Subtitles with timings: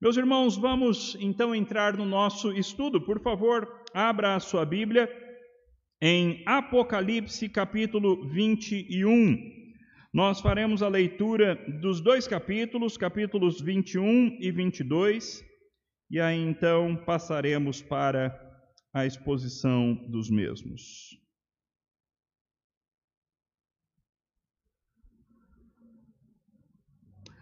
[0.00, 3.02] Meus irmãos, vamos então entrar no nosso estudo.
[3.02, 5.10] Por favor, abra a sua Bíblia
[6.00, 9.36] em Apocalipse capítulo 21.
[10.10, 15.44] Nós faremos a leitura dos dois capítulos, capítulos 21 e 22,
[16.10, 18.34] e aí então passaremos para
[18.94, 21.19] a exposição dos mesmos.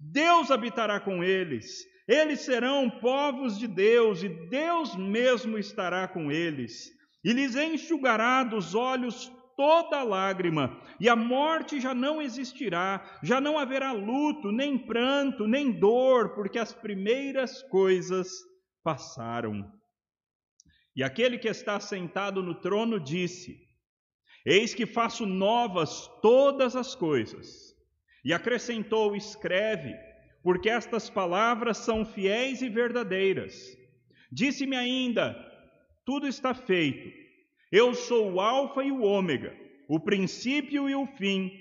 [0.00, 6.90] Deus habitará com eles, eles serão povos de Deus, e Deus mesmo estará com eles,
[7.22, 13.58] e lhes enxugará dos olhos toda lágrima, e a morte já não existirá, já não
[13.58, 18.28] haverá luto, nem pranto, nem dor, porque as primeiras coisas
[18.82, 19.70] passaram.
[20.96, 23.58] E aquele que está sentado no trono disse:
[24.46, 27.69] Eis que faço novas todas as coisas.
[28.24, 29.96] E acrescentou: Escreve,
[30.42, 33.76] porque estas palavras são fiéis e verdadeiras.
[34.30, 35.36] Disse-me ainda:
[36.04, 37.10] Tudo está feito.
[37.72, 39.56] Eu sou o Alfa e o Ômega,
[39.88, 41.52] o princípio e o fim.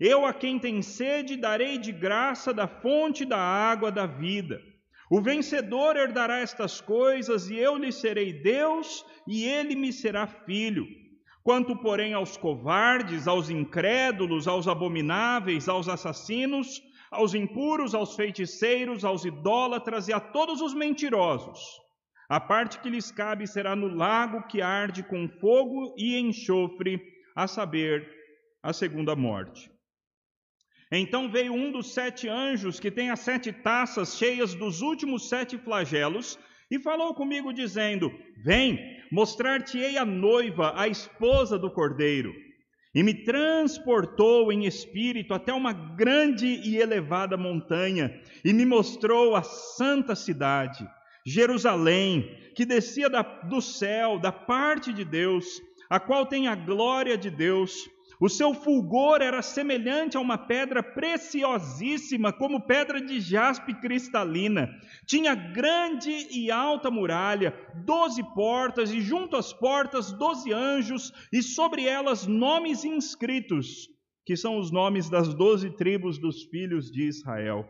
[0.00, 4.62] Eu a quem tem sede darei de graça da fonte da água da vida.
[5.10, 10.86] O vencedor herdará estas coisas, e eu lhe serei Deus, e ele me será filho.
[11.48, 19.24] Quanto, porém, aos covardes, aos incrédulos, aos abomináveis, aos assassinos, aos impuros, aos feiticeiros, aos
[19.24, 21.58] idólatras e a todos os mentirosos,
[22.28, 27.00] a parte que lhes cabe será no lago que arde com fogo e enxofre,
[27.34, 28.06] a saber,
[28.62, 29.72] a segunda morte.
[30.92, 35.56] Então veio um dos sete anjos que tem as sete taças cheias dos últimos sete
[35.56, 36.38] flagelos
[36.70, 38.12] e falou comigo, dizendo:
[38.44, 38.78] Vem,
[39.10, 42.34] mostrar-te-ei a noiva, a esposa do cordeiro.
[42.94, 49.42] E me transportou em espírito até uma grande e elevada montanha, e me mostrou a
[49.42, 50.88] santa cidade,
[51.24, 57.16] Jerusalém, que descia da, do céu, da parte de Deus, a qual tem a glória
[57.16, 57.88] de Deus.
[58.20, 64.68] O seu fulgor era semelhante a uma pedra preciosíssima, como pedra de jaspe cristalina.
[65.06, 71.86] Tinha grande e alta muralha, doze portas, e junto às portas doze anjos, e sobre
[71.86, 73.88] elas nomes inscritos,
[74.26, 77.68] que são os nomes das doze tribos dos filhos de Israel.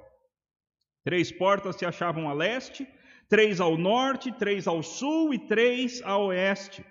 [1.05, 2.89] Três portas se achavam a leste,
[3.29, 6.83] três ao norte, três ao sul e três a oeste.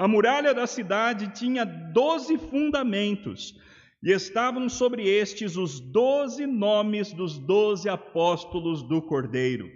[0.00, 3.54] A muralha da cidade tinha doze fundamentos,
[4.02, 9.70] e estavam sobre estes os doze nomes dos doze apóstolos do Cordeiro.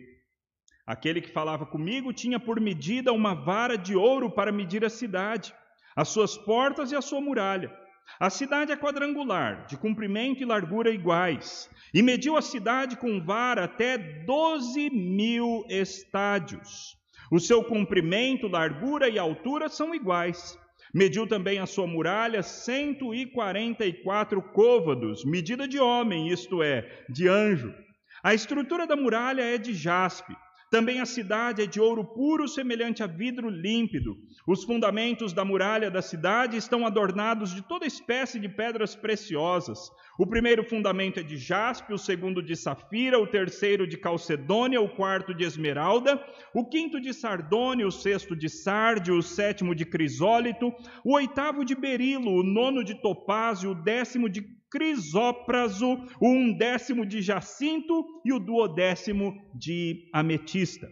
[0.86, 5.54] Aquele que falava comigo tinha por medida uma vara de ouro para medir a cidade,
[5.94, 7.70] as suas portas e a sua muralha.
[8.18, 13.64] A cidade é quadrangular, de comprimento e largura iguais, e mediu a cidade com vara
[13.64, 16.96] até doze mil estádios.
[17.30, 20.58] O seu comprimento, largura e altura são iguais.
[20.92, 27.74] Mediu também a sua muralha 144 côvados, medida de homem, isto é, de anjo.
[28.22, 30.36] A estrutura da muralha é de jaspe,
[30.70, 34.16] também a cidade é de ouro puro, semelhante a vidro límpido.
[34.46, 39.78] Os fundamentos da muralha da cidade estão adornados de toda espécie de pedras preciosas.
[40.18, 44.88] O primeiro fundamento é de jaspe, o segundo de safira, o terceiro de calcedônia, o
[44.88, 46.22] quarto de esmeralda,
[46.54, 50.72] o quinto de sardônio, o sexto de sárdio, o sétimo de crisólito,
[51.04, 54.42] o oitavo de berilo, o nono de topázio, o décimo de
[54.74, 55.86] crisópraso,
[56.20, 60.88] o undécimo de jacinto e o duodécimo de ametista.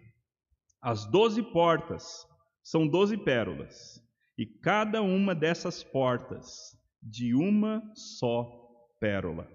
[0.81, 2.25] As doze portas
[2.63, 4.01] são doze pérolas,
[4.39, 8.49] e cada uma dessas portas de uma só
[9.01, 9.49] pérola.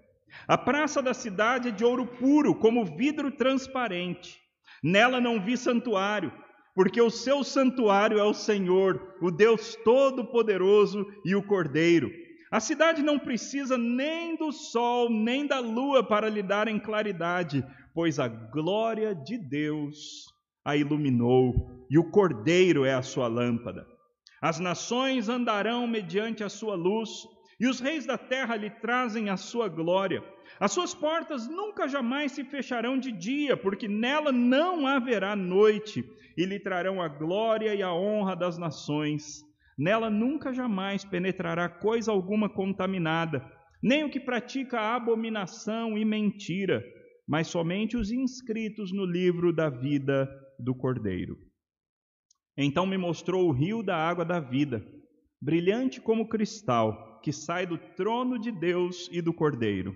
[0.46, 4.38] A praça da cidade é de ouro puro, como vidro transparente.
[4.84, 6.34] Nela não vi santuário,
[6.76, 12.27] porque o seu santuário é o Senhor, o Deus Todo-Poderoso e o Cordeiro.
[12.50, 18.20] A cidade não precisa nem do sol, nem da lua para lhe darem claridade, pois
[18.20, 20.26] a glória de Deus
[20.64, 23.86] a iluminou e o cordeiro é a sua lâmpada.
[24.42, 27.10] As nações andarão mediante a sua luz,
[27.60, 30.24] e os reis da terra lhe trazem a sua glória.
[30.60, 36.04] As suas portas nunca jamais se fecharão de dia, porque nela não haverá noite,
[36.38, 39.47] e lhe trarão a glória e a honra das nações.
[39.78, 43.46] Nela nunca jamais penetrará coisa alguma contaminada,
[43.82, 46.84] nem o que pratica abominação e mentira,
[47.28, 50.28] mas somente os inscritos no livro da vida
[50.58, 51.38] do Cordeiro.
[52.58, 54.84] Então me mostrou o rio da água da vida,
[55.40, 59.96] brilhante como cristal, que sai do trono de Deus e do Cordeiro.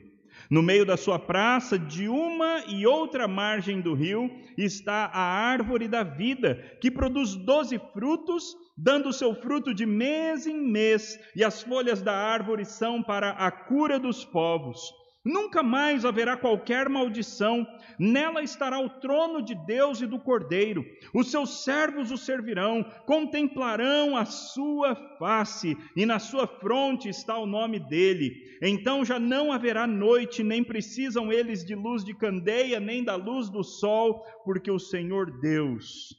[0.49, 5.87] No meio da sua praça, de uma e outra margem do rio, está a árvore
[5.87, 11.61] da vida, que produz doze frutos, dando seu fruto de mês em mês, e as
[11.61, 14.79] folhas da árvore são para a cura dos povos.
[15.23, 17.63] Nunca mais haverá qualquer maldição,
[17.99, 20.83] nela estará o trono de Deus e do Cordeiro.
[21.13, 27.45] Os seus servos o servirão, contemplarão a sua face, e na sua fronte está o
[27.45, 28.33] nome dele.
[28.63, 33.47] Então já não haverá noite, nem precisam eles de luz de candeia, nem da luz
[33.47, 36.15] do sol, porque o Senhor Deus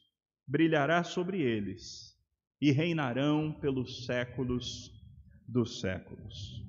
[0.46, 2.11] brilhará sobre eles
[2.62, 4.92] e reinarão pelos séculos
[5.48, 6.62] dos séculos.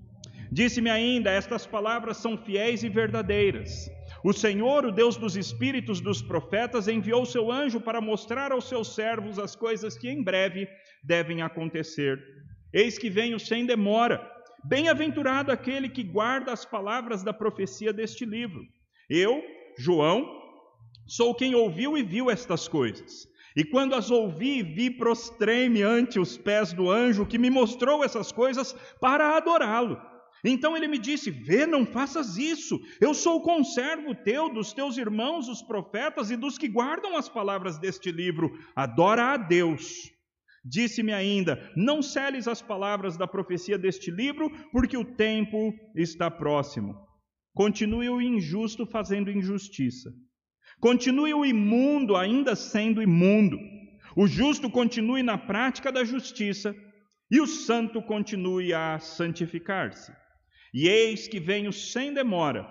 [0.52, 3.92] Disse-me ainda: Estas palavras são fiéis e verdadeiras.
[4.24, 8.96] O Senhor, o Deus dos espíritos dos profetas, enviou seu anjo para mostrar aos seus
[8.96, 10.68] servos as coisas que em breve
[11.04, 12.20] devem acontecer.
[12.74, 14.28] Eis que venho sem demora.
[14.64, 18.66] Bem-aventurado aquele que guarda as palavras da profecia deste livro.
[19.08, 19.44] Eu,
[19.78, 20.42] João,
[21.06, 23.28] sou quem ouviu e viu estas coisas.
[23.56, 28.32] E quando as ouvi vi, prostrei-me ante os pés do anjo que me mostrou essas
[28.32, 30.02] coisas para adorá-lo.
[30.44, 32.80] Então ele me disse: Vê, não faças isso.
[33.00, 37.30] Eu sou o conservo teu, dos teus irmãos, os profetas e dos que guardam as
[37.30, 38.52] palavras deste livro.
[38.76, 40.12] Adora a Deus.
[40.66, 46.96] Disse-me ainda: Não celes as palavras da profecia deste livro, porque o tempo está próximo.
[47.54, 50.12] Continue o injusto fazendo injustiça.
[50.84, 53.58] Continue o imundo ainda sendo imundo.
[54.18, 56.76] O justo continue na prática da justiça.
[57.32, 60.12] E o santo continue a santificar-se.
[60.74, 62.68] E eis que venho sem demora,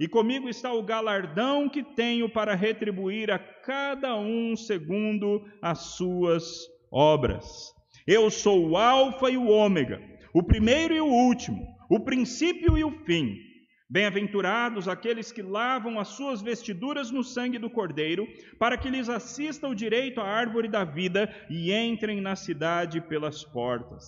[0.00, 6.44] e comigo está o galardão que tenho para retribuir a cada um segundo as suas
[6.90, 7.72] obras.
[8.04, 10.02] Eu sou o Alfa e o Ômega,
[10.34, 13.51] o primeiro e o último, o princípio e o fim.
[13.92, 18.26] Bem-aventurados aqueles que lavam as suas vestiduras no sangue do Cordeiro,
[18.58, 23.44] para que lhes assista o direito à árvore da vida e entrem na cidade pelas
[23.44, 24.04] portas.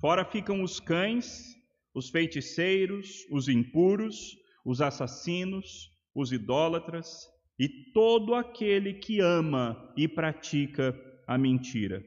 [0.00, 1.56] Fora ficam os cães
[1.96, 7.26] os feiticeiros, os impuros, os assassinos, os idólatras
[7.58, 10.94] e todo aquele que ama e pratica
[11.26, 12.04] a mentira.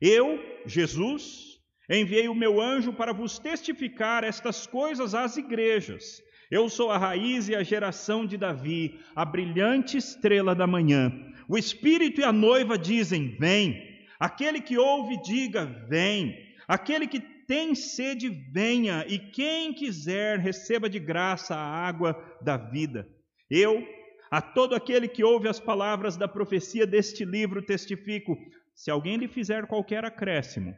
[0.00, 0.36] Eu,
[0.66, 1.49] Jesus,
[1.98, 6.22] enviei o meu anjo para vos testificar estas coisas às igrejas.
[6.50, 11.12] Eu sou a raiz e a geração de Davi, a brilhante estrela da manhã.
[11.48, 13.88] O Espírito e a noiva dizem: Vem.
[14.18, 16.36] Aquele que ouve, diga: Vem.
[16.66, 17.20] Aquele que
[17.50, 23.08] tem sede, venha, e quem quiser, receba de graça a água da vida.
[23.50, 23.84] Eu,
[24.30, 28.36] a todo aquele que ouve as palavras da profecia deste livro, testifico:
[28.72, 30.76] se alguém lhe fizer qualquer acréscimo,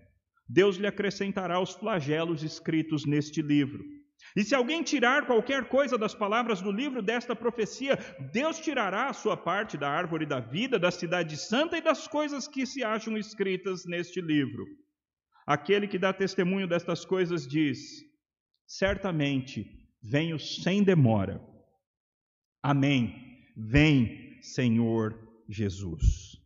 [0.48, 3.84] Deus lhe acrescentará os flagelos escritos neste livro.
[4.36, 7.98] E se alguém tirar qualquer coisa das palavras do livro desta profecia,
[8.32, 12.48] Deus tirará a sua parte da árvore da vida, da cidade santa e das coisas
[12.48, 14.64] que se acham escritas neste livro.
[15.46, 17.78] Aquele que dá testemunho destas coisas diz:
[18.66, 19.66] Certamente
[20.02, 21.40] venho sem demora.
[22.62, 23.14] Amém.
[23.56, 25.18] Vem, Senhor
[25.48, 26.40] Jesus.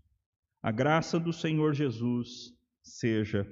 [0.63, 3.47] A graça do Senhor Jesus seja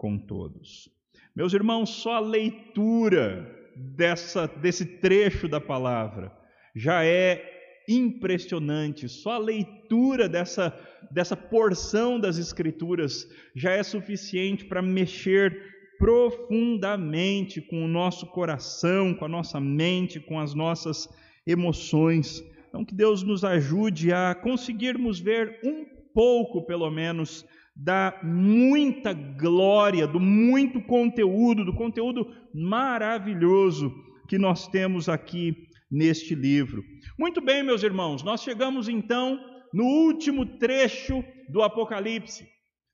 [0.00, 0.88] com todos.
[1.36, 6.32] Meus irmãos, só a leitura dessa, desse trecho da palavra
[6.74, 10.74] já é impressionante, só a leitura dessa
[11.10, 15.60] dessa porção das Escrituras já é suficiente para mexer
[15.98, 21.08] profundamente com o nosso coração, com a nossa mente, com as nossas
[21.46, 22.42] emoções.
[22.68, 27.44] Então, que Deus nos ajude a conseguirmos ver um pouco, pelo menos,
[27.82, 33.90] da muita glória, do muito conteúdo, do conteúdo maravilhoso
[34.28, 35.54] que nós temos aqui
[35.90, 36.84] neste livro.
[37.18, 39.40] Muito bem, meus irmãos, nós chegamos então
[39.72, 42.46] no último trecho do Apocalipse.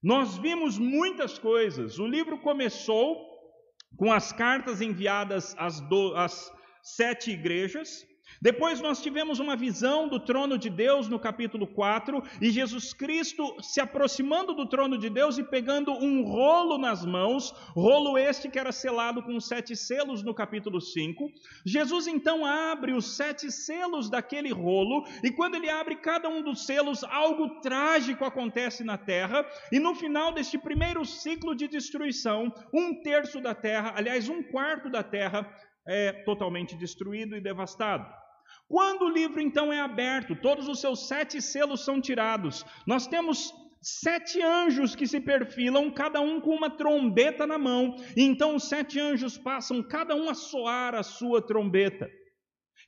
[0.03, 1.99] Nós vimos muitas coisas.
[1.99, 3.17] O livro começou
[3.97, 6.51] com as cartas enviadas às, do, às
[6.83, 8.05] sete igrejas,
[8.41, 13.57] Depois nós tivemos uma visão do trono de Deus no capítulo 4 e Jesus Cristo
[13.63, 18.59] se aproximando do trono de Deus e pegando um rolo nas mãos, rolo este que
[18.59, 21.31] era selado com sete selos no capítulo 5.
[21.65, 26.67] Jesus então abre os sete selos daquele rolo e quando ele abre cada um dos
[26.67, 32.95] selos, algo trágico acontece na terra e no final deste primeiro ciclo de destruição, um
[33.03, 35.51] terço da terra, aliás, um quarto da terra,
[35.87, 38.07] é totalmente destruído e devastado.
[38.69, 42.65] Quando o livro então é aberto, todos os seus sete selos são tirados.
[42.87, 47.97] Nós temos sete anjos que se perfilam, cada um com uma trombeta na mão.
[48.17, 52.11] E então os sete anjos passam, cada um a soar a sua trombeta.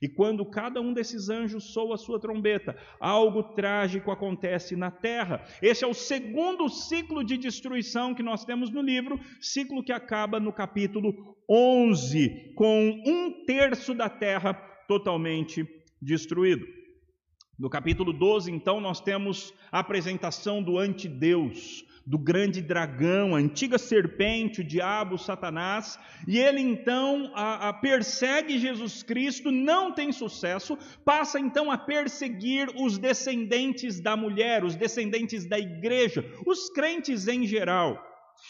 [0.01, 5.43] E quando cada um desses anjos soa a sua trombeta, algo trágico acontece na terra.
[5.61, 10.39] Esse é o segundo ciclo de destruição que nós temos no livro, ciclo que acaba
[10.39, 14.53] no capítulo 11, com um terço da terra
[14.87, 15.67] totalmente
[16.01, 16.78] destruído.
[17.59, 23.77] No capítulo 12, então, nós temos a apresentação do antideus, do grande dragão, a antiga
[23.77, 30.77] serpente, o diabo, Satanás, e ele então a, a persegue Jesus Cristo, não tem sucesso,
[31.03, 37.45] passa então a perseguir os descendentes da mulher, os descendentes da igreja, os crentes em
[37.45, 38.01] geral.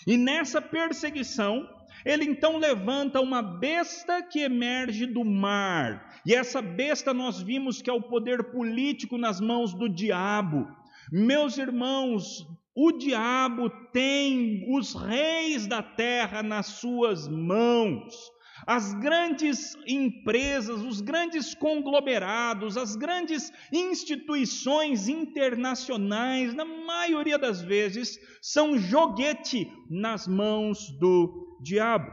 [0.06, 1.68] E nessa perseguição,
[2.06, 6.22] ele então levanta uma besta que emerge do mar.
[6.26, 10.68] E essa besta nós vimos que é o poder político nas mãos do diabo.
[11.12, 18.14] Meus irmãos, o diabo tem os reis da terra nas suas mãos.
[18.68, 28.78] As grandes empresas, os grandes conglomerados, as grandes instituições internacionais, na maioria das vezes, são
[28.78, 32.12] joguete nas mãos do diabo.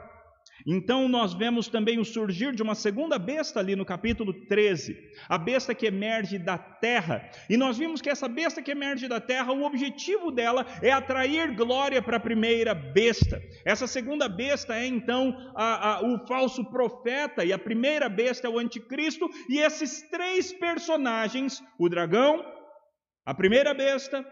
[0.67, 4.97] Então nós vemos também o surgir de uma segunda besta ali no capítulo 13,
[5.29, 7.29] a besta que emerge da terra.
[7.49, 11.55] E nós vimos que essa besta que emerge da terra, o objetivo dela é atrair
[11.55, 13.41] glória para a primeira besta.
[13.65, 18.51] Essa segunda besta é então a, a, o falso profeta, e a primeira besta é
[18.51, 22.45] o anticristo, e esses três personagens, o dragão,
[23.25, 24.25] a primeira besta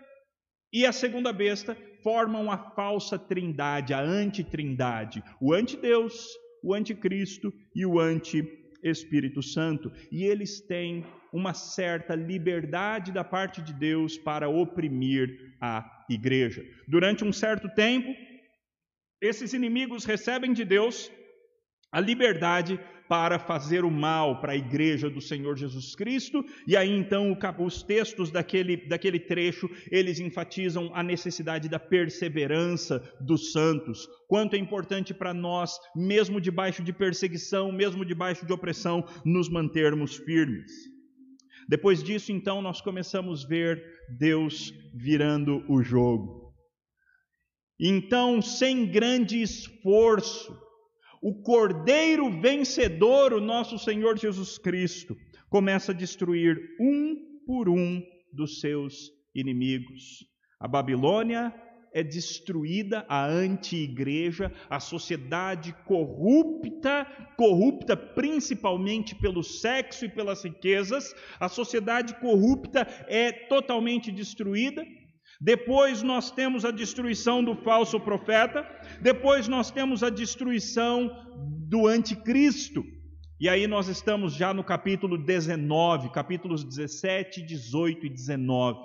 [0.72, 6.28] e a segunda besta, formam a falsa trindade, a antitrindade, o antideus,
[6.62, 9.90] o anticristo e o anti-Espírito Santo.
[10.12, 16.62] E eles têm uma certa liberdade da parte de Deus para oprimir a igreja.
[16.86, 18.14] Durante um certo tempo,
[19.20, 21.10] esses inimigos recebem de Deus
[21.90, 26.90] a liberdade para fazer o mal para a igreja do Senhor Jesus Cristo, e aí
[26.90, 34.56] então os textos daquele, daquele trecho, eles enfatizam a necessidade da perseverança dos santos, quanto
[34.56, 40.72] é importante para nós, mesmo debaixo de perseguição, mesmo debaixo de opressão, nos mantermos firmes.
[41.68, 43.82] Depois disso, então, nós começamos a ver
[44.18, 46.52] Deus virando o jogo.
[47.80, 50.56] Então, sem grande esforço,
[51.24, 55.16] o Cordeiro vencedor, o nosso Senhor Jesus Cristo,
[55.48, 57.16] começa a destruir um
[57.46, 60.26] por um dos seus inimigos.
[60.60, 61.50] A Babilônia
[61.94, 67.06] é destruída, a anti-igreja, a sociedade corrupta,
[67.38, 74.84] corrupta principalmente pelo sexo e pelas riquezas, a sociedade corrupta é totalmente destruída.
[75.40, 78.66] Depois nós temos a destruição do falso profeta,
[79.00, 81.10] depois nós temos a destruição
[81.68, 82.84] do anticristo.
[83.40, 88.78] E aí nós estamos já no capítulo 19, capítulos 17, 18 e 19.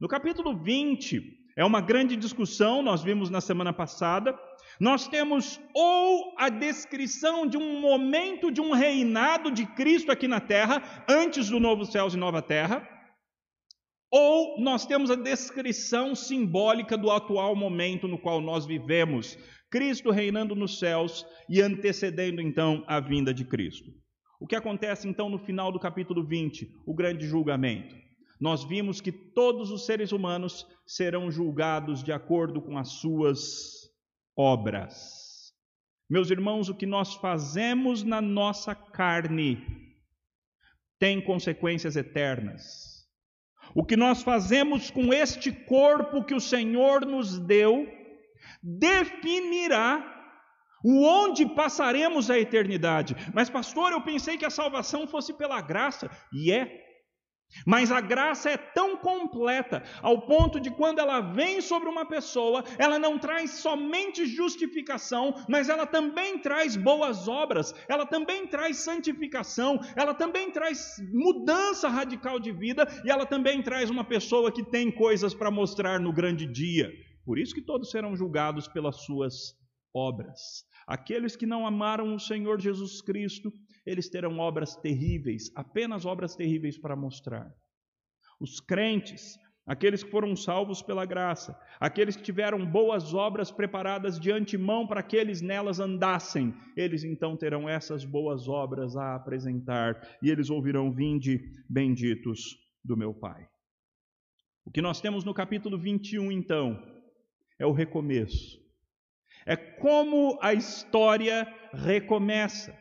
[0.00, 4.36] No capítulo 20, é uma grande discussão, nós vimos na semana passada.
[4.80, 10.40] Nós temos ou a descrição de um momento de um reinado de Cristo aqui na
[10.40, 12.88] terra, antes do novo céus e nova terra,
[14.12, 19.38] ou nós temos a descrição simbólica do atual momento no qual nós vivemos,
[19.70, 23.90] Cristo reinando nos céus e antecedendo então a vinda de Cristo.
[24.38, 26.70] O que acontece então no final do capítulo 20?
[26.86, 27.96] O grande julgamento.
[28.38, 33.88] Nós vimos que todos os seres humanos serão julgados de acordo com as suas
[34.36, 35.54] obras.
[36.10, 39.64] Meus irmãos, o que nós fazemos na nossa carne
[40.98, 42.91] tem consequências eternas.
[43.74, 47.86] O que nós fazemos com este corpo que o Senhor nos deu
[48.62, 50.08] definirá
[50.84, 53.14] o onde passaremos a eternidade.
[53.32, 56.81] Mas, pastor, eu pensei que a salvação fosse pela graça, e é.
[57.66, 62.64] Mas a graça é tão completa ao ponto de quando ela vem sobre uma pessoa,
[62.78, 69.78] ela não traz somente justificação, mas ela também traz boas obras, ela também traz santificação,
[69.96, 74.90] ela também traz mudança radical de vida e ela também traz uma pessoa que tem
[74.90, 76.90] coisas para mostrar no grande dia.
[77.24, 79.54] Por isso que todos serão julgados pelas suas
[79.94, 80.64] obras.
[80.86, 83.52] Aqueles que não amaram o Senhor Jesus Cristo,
[83.84, 87.52] eles terão obras terríveis, apenas obras terríveis para mostrar.
[88.40, 94.30] Os crentes, aqueles que foram salvos pela graça, aqueles que tiveram boas obras preparadas de
[94.30, 100.30] antemão para que eles nelas andassem, eles então terão essas boas obras a apresentar e
[100.30, 103.46] eles ouvirão: Vinde, benditos do meu Pai.
[104.64, 106.80] O que nós temos no capítulo 21, então,
[107.58, 108.60] é o recomeço.
[109.44, 112.76] É como a história recomeça.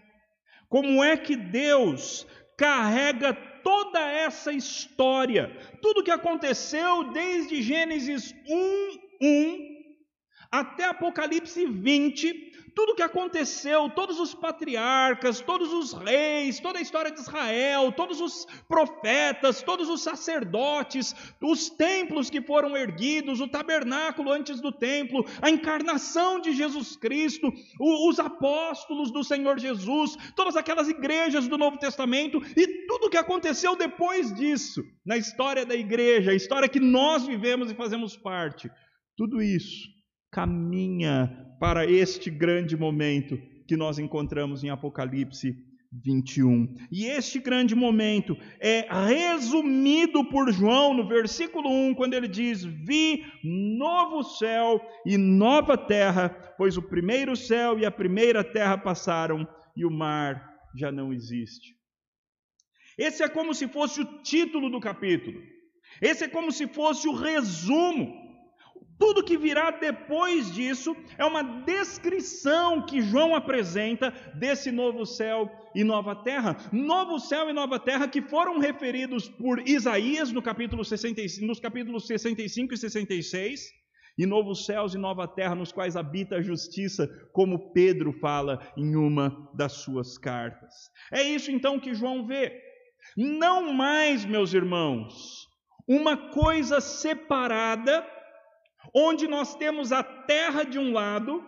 [0.71, 2.25] Como é que Deus
[2.57, 5.51] carrega toda essa história,
[5.81, 9.71] tudo que aconteceu desde Gênesis 1, 1
[10.49, 17.11] até Apocalipse 20, tudo que aconteceu, todos os patriarcas, todos os reis, toda a história
[17.11, 24.31] de Israel, todos os profetas, todos os sacerdotes, os templos que foram erguidos, o tabernáculo
[24.31, 30.87] antes do templo, a encarnação de Jesus Cristo, os apóstolos do Senhor Jesus, todas aquelas
[30.87, 36.35] igrejas do Novo Testamento e tudo que aconteceu depois disso, na história da igreja, a
[36.35, 38.69] história que nós vivemos e fazemos parte.
[39.17, 39.89] Tudo isso
[40.31, 43.37] caminha para este grande momento
[43.67, 45.55] que nós encontramos em Apocalipse
[45.91, 46.73] 21.
[46.91, 53.23] E este grande momento é resumido por João no versículo 1, quando ele diz: Vi
[53.43, 59.85] novo céu e nova terra, pois o primeiro céu e a primeira terra passaram e
[59.85, 60.43] o mar
[60.75, 61.75] já não existe.
[62.97, 65.39] Esse é como se fosse o título do capítulo.
[66.01, 68.20] Esse é como se fosse o resumo
[69.01, 75.83] tudo que virá depois disso é uma descrição que João apresenta desse novo céu e
[75.83, 76.55] nova terra.
[76.71, 82.05] Novo céu e nova terra que foram referidos por Isaías no capítulo 65, nos capítulos
[82.05, 83.71] 65 e 66,
[84.19, 88.95] e novos céus e nova terra nos quais habita a justiça, como Pedro fala em
[88.95, 90.91] uma das suas cartas.
[91.11, 92.53] É isso então que João vê.
[93.17, 95.47] Não mais, meus irmãos,
[95.87, 98.05] uma coisa separada
[98.93, 101.43] onde nós temos a terra de um lado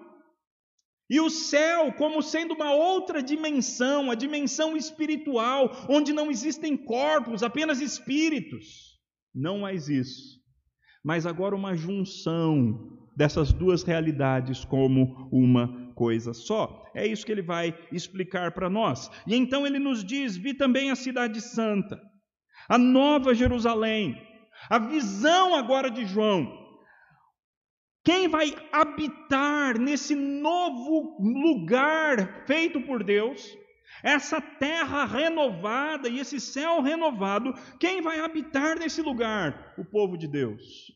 [1.09, 7.43] e o céu como sendo uma outra dimensão, a dimensão espiritual, onde não existem corpos,
[7.43, 8.99] apenas espíritos.
[9.33, 10.41] Não mais isso.
[11.03, 16.83] Mas agora uma junção dessas duas realidades como uma coisa só.
[16.95, 19.11] É isso que ele vai explicar para nós.
[19.27, 22.01] E então ele nos diz: Vi também a Cidade Santa,
[22.69, 24.17] a Nova Jerusalém.
[24.69, 26.62] A visão agora de João
[28.03, 33.57] quem vai habitar nesse novo lugar feito por Deus?
[34.03, 39.73] Essa terra renovada e esse céu renovado, quem vai habitar nesse lugar?
[39.77, 40.91] O povo de Deus.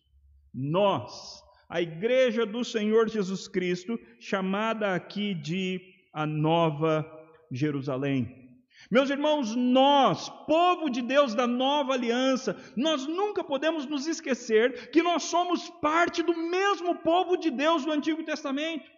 [0.54, 5.80] Nós, a igreja do Senhor Jesus Cristo, chamada aqui de
[6.14, 7.06] a Nova
[7.50, 8.47] Jerusalém.
[8.90, 15.04] Meus irmãos, nós, povo de Deus da nova aliança, nós nunca podemos nos esquecer que
[15.04, 18.90] nós somos parte do mesmo povo de Deus do Antigo Testamento.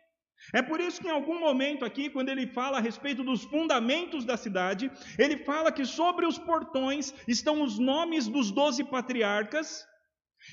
[0.54, 4.24] É por isso que em algum momento aqui, quando ele fala a respeito dos fundamentos
[4.24, 9.86] da cidade, ele fala que sobre os portões estão os nomes dos doze patriarcas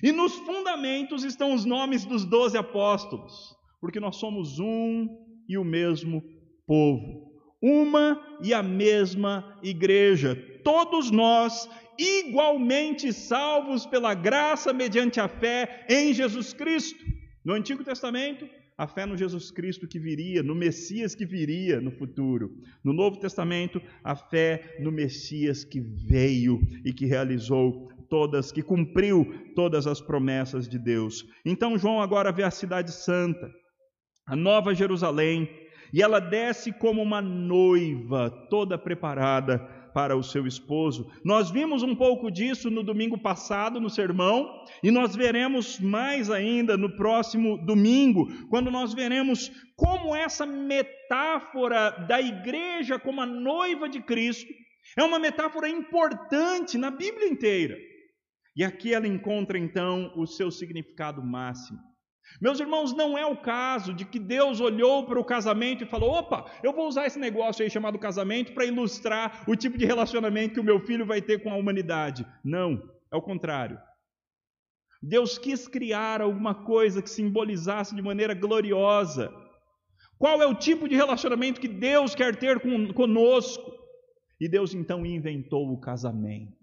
[0.03, 5.07] e nos fundamentos estão os nomes dos doze apóstolos, porque nós somos um
[5.49, 6.23] e o mesmo
[6.67, 7.26] povo
[7.63, 16.13] uma e a mesma igreja, todos nós igualmente salvos pela graça mediante a fé em
[16.13, 17.03] Jesus Cristo.
[17.45, 21.91] No Antigo Testamento, a fé no Jesus Cristo que viria, no Messias que viria no
[21.91, 22.51] futuro.
[22.85, 29.53] No Novo Testamento, a fé no Messias que veio e que realizou todas, que cumpriu
[29.55, 31.25] todas as promessas de Deus.
[31.45, 33.51] Então João agora vê a cidade santa,
[34.27, 35.49] a nova Jerusalém,
[35.93, 39.59] e ela desce como uma noiva, toda preparada
[39.95, 41.11] para o seu esposo.
[41.25, 46.77] Nós vimos um pouco disso no domingo passado, no sermão, e nós veremos mais ainda
[46.77, 54.03] no próximo domingo, quando nós veremos como essa metáfora da igreja como a noiva de
[54.03, 54.53] Cristo
[54.99, 57.77] é uma metáfora importante na Bíblia inteira.
[58.55, 61.79] E aqui ela encontra então o seu significado máximo.
[62.41, 66.11] Meus irmãos, não é o caso de que Deus olhou para o casamento e falou:
[66.11, 70.55] opa, eu vou usar esse negócio aí chamado casamento para ilustrar o tipo de relacionamento
[70.55, 72.27] que o meu filho vai ter com a humanidade.
[72.45, 73.79] Não, é o contrário.
[75.03, 79.33] Deus quis criar alguma coisa que simbolizasse de maneira gloriosa.
[80.19, 82.61] Qual é o tipo de relacionamento que Deus quer ter
[82.95, 83.73] conosco?
[84.41, 86.56] E Deus então inventou o casamento.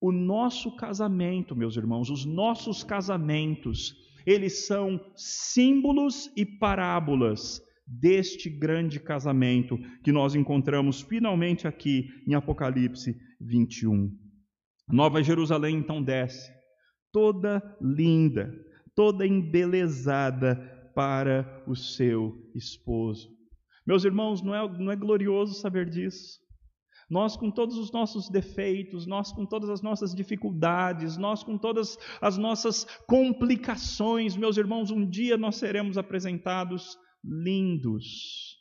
[0.00, 9.00] O nosso casamento, meus irmãos, os nossos casamentos, eles são símbolos e parábolas deste grande
[9.00, 14.10] casamento que nós encontramos finalmente aqui em Apocalipse 21.
[14.88, 16.52] Nova Jerusalém então desce,
[17.12, 18.54] toda linda,
[18.94, 20.56] toda embelezada
[20.94, 23.28] para o seu esposo.
[23.86, 26.38] Meus irmãos, não é, não é glorioso saber disso?
[27.08, 31.96] Nós, com todos os nossos defeitos, nós, com todas as nossas dificuldades, nós, com todas
[32.20, 38.58] as nossas complicações, meus irmãos, um dia nós seremos apresentados lindos,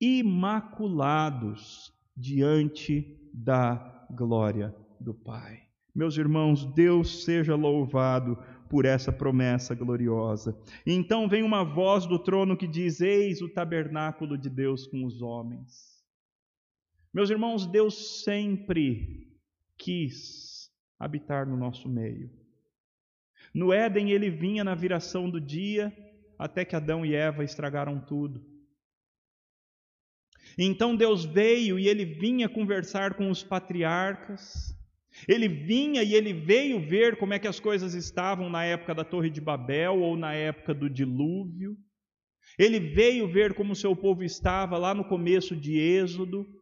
[0.00, 5.62] imaculados diante da glória do Pai.
[5.94, 8.36] Meus irmãos, Deus seja louvado
[8.68, 10.54] por essa promessa gloriosa.
[10.86, 15.22] Então vem uma voz do trono que diz: Eis o tabernáculo de Deus com os
[15.22, 15.95] homens.
[17.16, 19.26] Meus irmãos, Deus sempre
[19.78, 22.30] quis habitar no nosso meio.
[23.54, 25.90] No Éden, ele vinha na viração do dia,
[26.38, 28.44] até que Adão e Eva estragaram tudo.
[30.58, 34.78] Então Deus veio e ele vinha conversar com os patriarcas.
[35.26, 39.04] Ele vinha e ele veio ver como é que as coisas estavam na época da
[39.04, 41.78] Torre de Babel ou na época do dilúvio.
[42.58, 46.55] Ele veio ver como o seu povo estava lá no começo de Êxodo.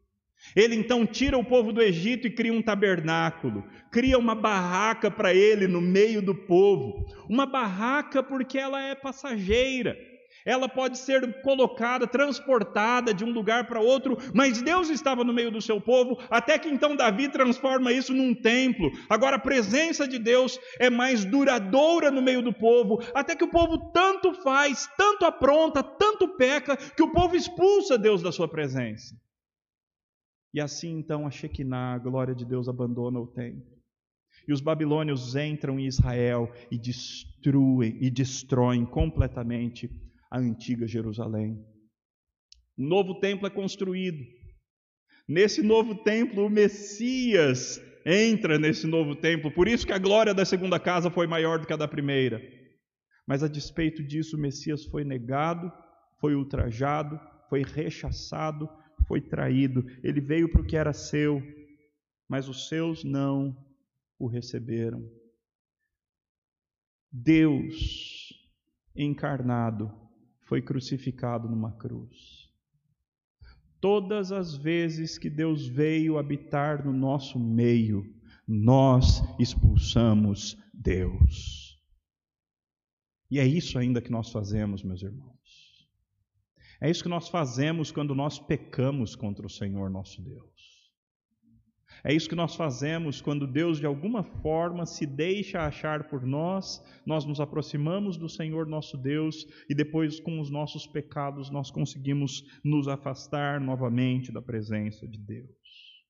[0.54, 5.34] Ele então tira o povo do Egito e cria um tabernáculo, cria uma barraca para
[5.34, 7.04] ele no meio do povo.
[7.28, 9.96] Uma barraca porque ela é passageira,
[10.44, 15.50] ela pode ser colocada, transportada de um lugar para outro, mas Deus estava no meio
[15.50, 18.90] do seu povo, até que então Davi transforma isso num templo.
[19.08, 23.50] Agora a presença de Deus é mais duradoura no meio do povo, até que o
[23.50, 29.16] povo tanto faz, tanto apronta, tanto peca, que o povo expulsa Deus da sua presença.
[30.54, 33.74] E assim então a Shekinah, a glória de Deus, abandona o templo.
[34.46, 39.90] E os babilônios entram em Israel e destruem e destroem completamente
[40.30, 41.60] a antiga Jerusalém.
[42.78, 44.24] Um novo templo é construído.
[45.28, 49.50] Nesse novo templo, o Messias entra nesse novo templo.
[49.50, 52.40] Por isso que a glória da segunda casa foi maior do que a da primeira.
[53.26, 55.72] Mas a despeito disso, o Messias foi negado,
[56.20, 58.68] foi ultrajado, foi rechaçado,
[59.06, 61.42] foi traído, ele veio para o que era seu,
[62.28, 63.56] mas os seus não
[64.18, 65.08] o receberam.
[67.10, 68.32] Deus
[68.96, 69.92] encarnado
[70.42, 72.50] foi crucificado numa cruz.
[73.80, 78.04] Todas as vezes que Deus veio habitar no nosso meio,
[78.46, 81.78] nós expulsamos Deus.
[83.30, 85.33] E é isso ainda que nós fazemos, meus irmãos.
[86.84, 90.92] É isso que nós fazemos quando nós pecamos contra o Senhor nosso Deus.
[92.04, 96.84] É isso que nós fazemos quando Deus de alguma forma se deixa achar por nós,
[97.06, 102.44] nós nos aproximamos do Senhor nosso Deus e depois, com os nossos pecados, nós conseguimos
[102.62, 106.04] nos afastar novamente da presença de Deus.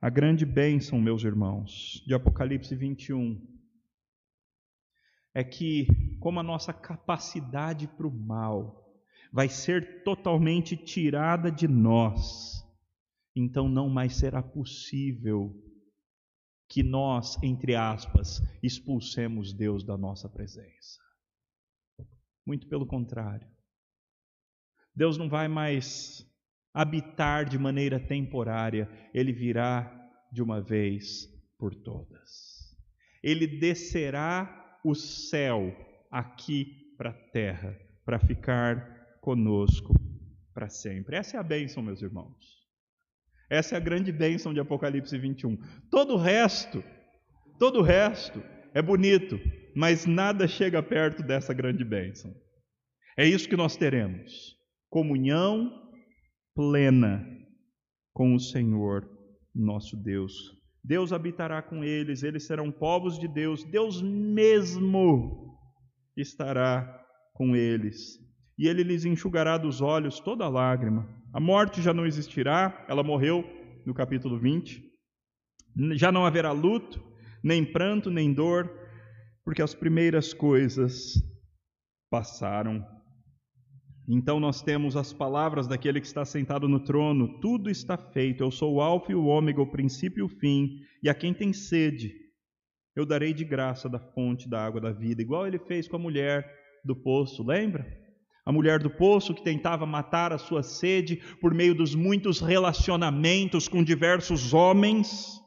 [0.00, 3.51] A grande bênção, meus irmãos, de Apocalipse 21
[5.34, 5.86] é que,
[6.20, 8.82] como a nossa capacidade para o mal
[9.32, 12.62] vai ser totalmente tirada de nós,
[13.34, 15.54] então não mais será possível
[16.68, 21.00] que nós, entre aspas, expulsemos Deus da nossa presença.
[22.46, 23.48] Muito pelo contrário.
[24.94, 26.26] Deus não vai mais
[26.74, 29.90] habitar de maneira temporária, ele virá
[30.30, 32.76] de uma vez por todas.
[33.22, 35.74] Ele descerá o céu
[36.10, 39.94] aqui para a terra, para ficar conosco
[40.52, 41.16] para sempre.
[41.16, 42.62] Essa é a bênção, meus irmãos.
[43.48, 45.56] Essa é a grande bênção de Apocalipse 21.
[45.90, 46.82] Todo o resto,
[47.58, 48.42] todo o resto
[48.74, 49.38] é bonito,
[49.74, 52.34] mas nada chega perto dessa grande bênção.
[53.16, 54.56] É isso que nós teremos:
[54.88, 55.70] comunhão
[56.54, 57.26] plena
[58.12, 59.08] com o Senhor
[59.54, 65.56] nosso Deus Deus habitará com eles, eles serão povos de Deus, Deus mesmo
[66.16, 67.00] estará
[67.34, 68.18] com eles.
[68.58, 71.08] E ele lhes enxugará dos olhos toda lágrima.
[71.32, 73.44] A morte já não existirá, ela morreu
[73.86, 74.82] no capítulo 20.
[75.94, 77.02] Já não haverá luto,
[77.42, 78.70] nem pranto, nem dor,
[79.44, 81.14] porque as primeiras coisas
[82.10, 82.84] passaram.
[84.14, 88.50] Então nós temos as palavras daquele que está sentado no trono: tudo está feito, eu
[88.50, 91.50] sou o Alfa e o Ômega, o princípio e o fim, e a quem tem
[91.50, 92.12] sede,
[92.94, 95.98] eu darei de graça da fonte da água da vida, igual ele fez com a
[95.98, 96.46] mulher
[96.84, 97.86] do poço, lembra?
[98.44, 103.66] A mulher do poço que tentava matar a sua sede por meio dos muitos relacionamentos
[103.66, 105.40] com diversos homens.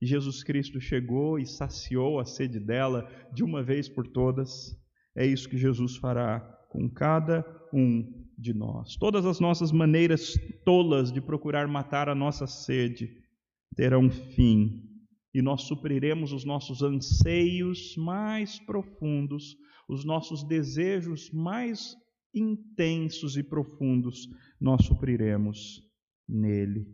[0.00, 4.74] E Jesus Cristo chegou e saciou a sede dela de uma vez por todas.
[5.14, 6.40] É isso que Jesus fará
[6.72, 8.96] com cada um de nós.
[8.96, 13.10] Todas as nossas maneiras tolas de procurar matar a nossa sede
[13.76, 14.82] terão fim
[15.34, 19.54] e nós supriremos os nossos anseios mais profundos,
[19.86, 21.94] os nossos desejos mais
[22.34, 24.26] intensos e profundos,
[24.58, 25.82] nós supriremos
[26.26, 26.86] nele.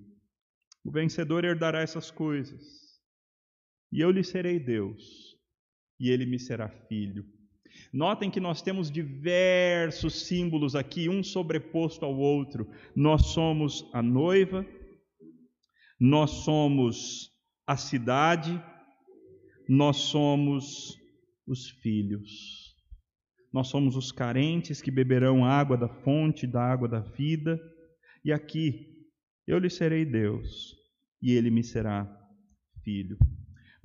[0.84, 2.88] O vencedor herdará essas coisas
[3.92, 5.36] e eu lhe serei Deus,
[6.00, 7.24] e ele me será filho.
[7.92, 12.68] Notem que nós temos diversos símbolos aqui, um sobreposto ao outro.
[12.94, 14.66] Nós somos a noiva,
[15.98, 17.30] nós somos
[17.66, 18.62] a cidade,
[19.68, 20.96] nós somos
[21.46, 22.68] os filhos.
[23.52, 27.58] Nós somos os carentes que beberão água da fonte, da água da vida.
[28.24, 28.86] E aqui,
[29.46, 30.74] eu lhe serei Deus,
[31.22, 32.06] e ele me será
[32.84, 33.16] filho.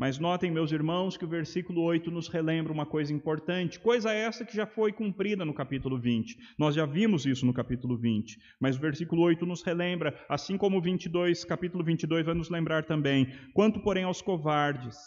[0.04, 4.44] Mas notem, meus irmãos, que o versículo 8 nos relembra uma coisa importante, coisa essa
[4.44, 6.38] que já foi cumprida no capítulo 20.
[6.60, 10.78] Nós já vimos isso no capítulo 20, mas o versículo 8 nos relembra, assim como
[10.78, 13.32] o 22, capítulo 22 vai nos lembrar também.
[13.54, 14.98] Quanto, porém, aos covardes,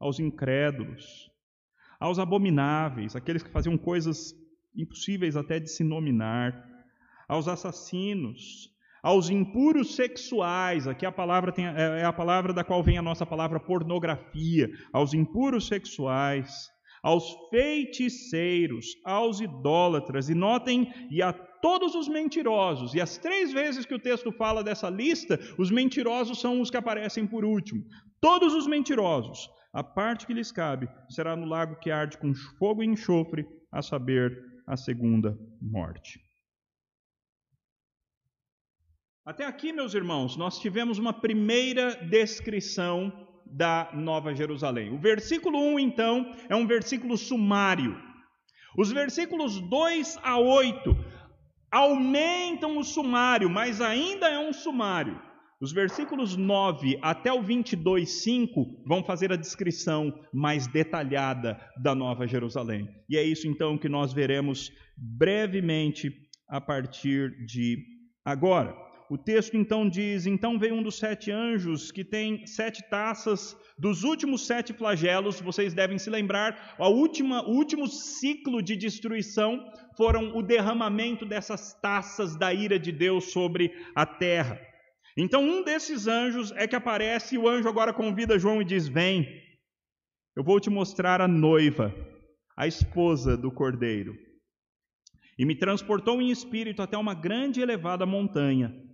[0.00, 1.30] aos incrédulos,
[2.00, 4.34] aos abomináveis, aqueles que faziam coisas
[4.74, 6.66] impossíveis até de se nominar,
[7.28, 8.71] aos assassinos,
[9.02, 13.02] aos impuros sexuais, aqui a palavra tem, é, é a palavra da qual vem a
[13.02, 16.70] nossa palavra pornografia, aos impuros sexuais,
[17.02, 23.84] aos feiticeiros, aos idólatras, e notem, e a todos os mentirosos, e as três vezes
[23.84, 27.84] que o texto fala dessa lista, os mentirosos são os que aparecem por último.
[28.20, 32.82] Todos os mentirosos, a parte que lhes cabe será no lago que arde com fogo
[32.82, 36.20] e enxofre, a saber, a segunda morte.
[39.24, 43.12] Até aqui, meus irmãos, nós tivemos uma primeira descrição
[43.46, 44.92] da Nova Jerusalém.
[44.92, 47.96] O versículo 1, então, é um versículo sumário.
[48.76, 50.96] Os versículos 2 a 8
[51.70, 55.22] aumentam o sumário, mas ainda é um sumário.
[55.60, 62.26] Os versículos 9 até o 22, 5 vão fazer a descrição mais detalhada da Nova
[62.26, 62.88] Jerusalém.
[63.08, 66.12] E é isso então que nós veremos brevemente
[66.48, 67.78] a partir de
[68.24, 68.90] agora.
[69.12, 74.04] O texto então diz: Então veio um dos sete anjos que tem sete taças dos
[74.04, 75.38] últimos sete flagelos.
[75.38, 81.74] Vocês devem se lembrar, a última, o último ciclo de destruição foram o derramamento dessas
[81.74, 84.58] taças da ira de Deus sobre a terra.
[85.14, 88.88] Então, um desses anjos é que aparece, e o anjo agora convida João e diz:
[88.88, 89.28] Vem,
[90.34, 91.94] eu vou te mostrar a noiva,
[92.56, 94.14] a esposa do cordeiro.
[95.38, 98.90] E me transportou em espírito até uma grande e elevada montanha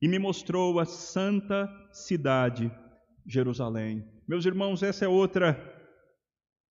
[0.00, 2.72] e me mostrou a santa cidade,
[3.26, 4.04] Jerusalém.
[4.26, 5.78] Meus irmãos, essa é outra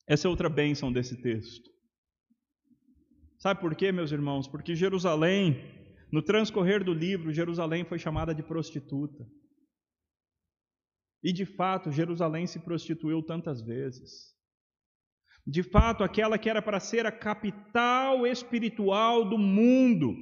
[0.08, 1.70] essa é outra bênção desse texto.
[3.38, 4.48] Sabe por quê, meus irmãos?
[4.48, 5.56] Porque Jerusalém,
[6.12, 9.24] no transcorrer do livro, Jerusalém foi chamada de prostituta.
[11.24, 14.34] E de fato, Jerusalém se prostituiu tantas vezes.
[15.46, 20.16] De fato, aquela que era para ser a capital espiritual do mundo,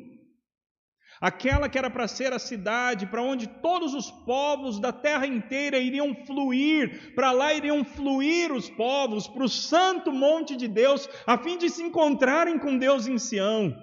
[1.20, 5.78] aquela que era para ser a cidade para onde todos os povos da terra inteira
[5.78, 11.38] iriam fluir, para lá iriam fluir os povos para o santo monte de Deus, a
[11.38, 13.76] fim de se encontrarem com Deus em Sião.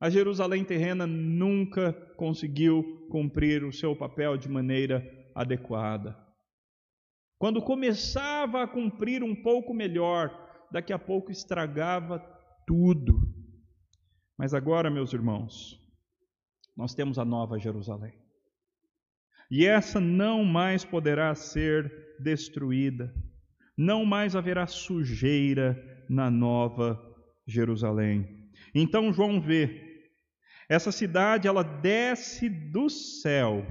[0.00, 5.02] A Jerusalém terrena nunca conseguiu cumprir o seu papel de maneira
[5.34, 6.16] adequada.
[7.38, 10.30] Quando começava a cumprir um pouco melhor,
[10.70, 12.18] daqui a pouco estragava
[12.66, 13.25] tudo.
[14.38, 15.80] Mas agora, meus irmãos,
[16.76, 18.12] nós temos a nova Jerusalém.
[19.50, 23.14] E essa não mais poderá ser destruída.
[23.76, 27.00] Não mais haverá sujeira na nova
[27.46, 28.50] Jerusalém.
[28.74, 29.86] Então João vê
[30.68, 33.64] essa cidade, ela desce do céu,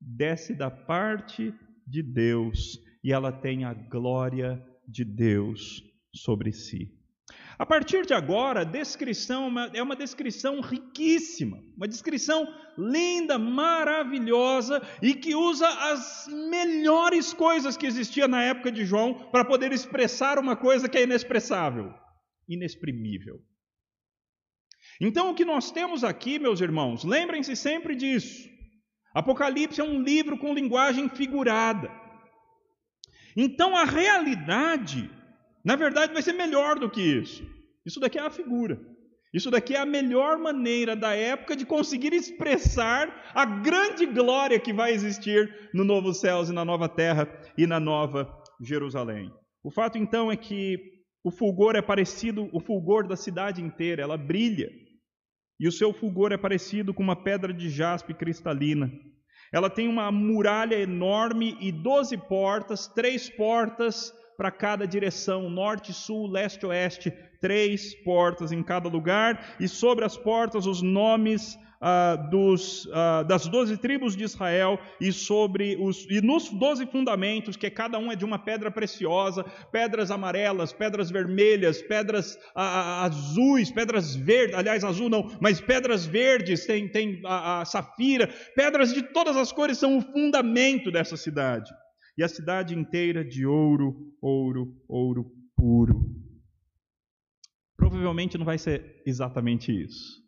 [0.00, 1.54] desce da parte
[1.86, 5.82] de Deus, e ela tem a glória de Deus
[6.14, 7.01] sobre si.
[7.58, 12.46] A partir de agora, a descrição é uma descrição riquíssima, uma descrição
[12.78, 19.44] linda, maravilhosa e que usa as melhores coisas que existia na época de João para
[19.44, 21.92] poder expressar uma coisa que é inexpressável,
[22.48, 23.40] inexprimível.
[25.00, 28.48] Então, o que nós temos aqui, meus irmãos, lembrem-se sempre disso.
[29.14, 31.90] Apocalipse é um livro com linguagem figurada.
[33.36, 35.10] Então, a realidade
[35.64, 37.44] na verdade, vai ser melhor do que isso.
[37.86, 38.80] Isso daqui é a figura.
[39.32, 44.72] Isso daqui é a melhor maneira da época de conseguir expressar a grande glória que
[44.72, 49.32] vai existir no novo céus e na nova terra e na nova Jerusalém.
[49.64, 50.78] O fato então é que
[51.24, 54.68] o fulgor é parecido, o fulgor da cidade inteira, ela brilha.
[55.58, 58.92] E o seu fulgor é parecido com uma pedra de jaspe cristalina.
[59.52, 66.26] Ela tem uma muralha enorme e doze portas, três portas para cada direção, norte, sul,
[66.26, 72.88] leste, oeste, três portas em cada lugar, e sobre as portas os nomes ah, dos,
[72.92, 77.98] ah, das doze tribos de Israel, e sobre os e nos doze fundamentos, que cada
[77.98, 84.54] um é de uma pedra preciosa, pedras amarelas, pedras vermelhas, pedras ah, azuis, pedras verdes,
[84.54, 89.50] aliás, azul não, mas pedras verdes, tem, tem a, a safira, pedras de todas as
[89.50, 91.72] cores são o fundamento dessa cidade
[92.16, 96.00] e a cidade inteira de ouro, ouro, ouro puro.
[97.76, 100.22] Provavelmente não vai ser exatamente isso.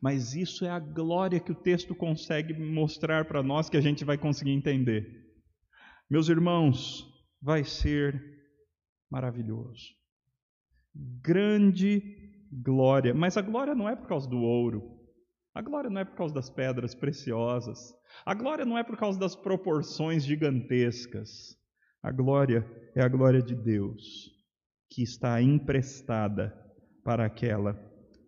[0.00, 4.04] Mas isso é a glória que o texto consegue mostrar para nós que a gente
[4.04, 5.06] vai conseguir entender.
[6.08, 7.06] Meus irmãos,
[7.40, 8.22] vai ser
[9.10, 9.94] maravilhoso.
[10.94, 12.02] Grande
[12.52, 13.14] glória.
[13.14, 14.99] Mas a glória não é por causa do ouro.
[15.54, 17.92] A glória não é por causa das pedras preciosas.
[18.24, 21.58] A glória não é por causa das proporções gigantescas.
[22.02, 24.30] A glória é a glória de Deus,
[24.88, 26.56] que está emprestada
[27.04, 27.76] para aquela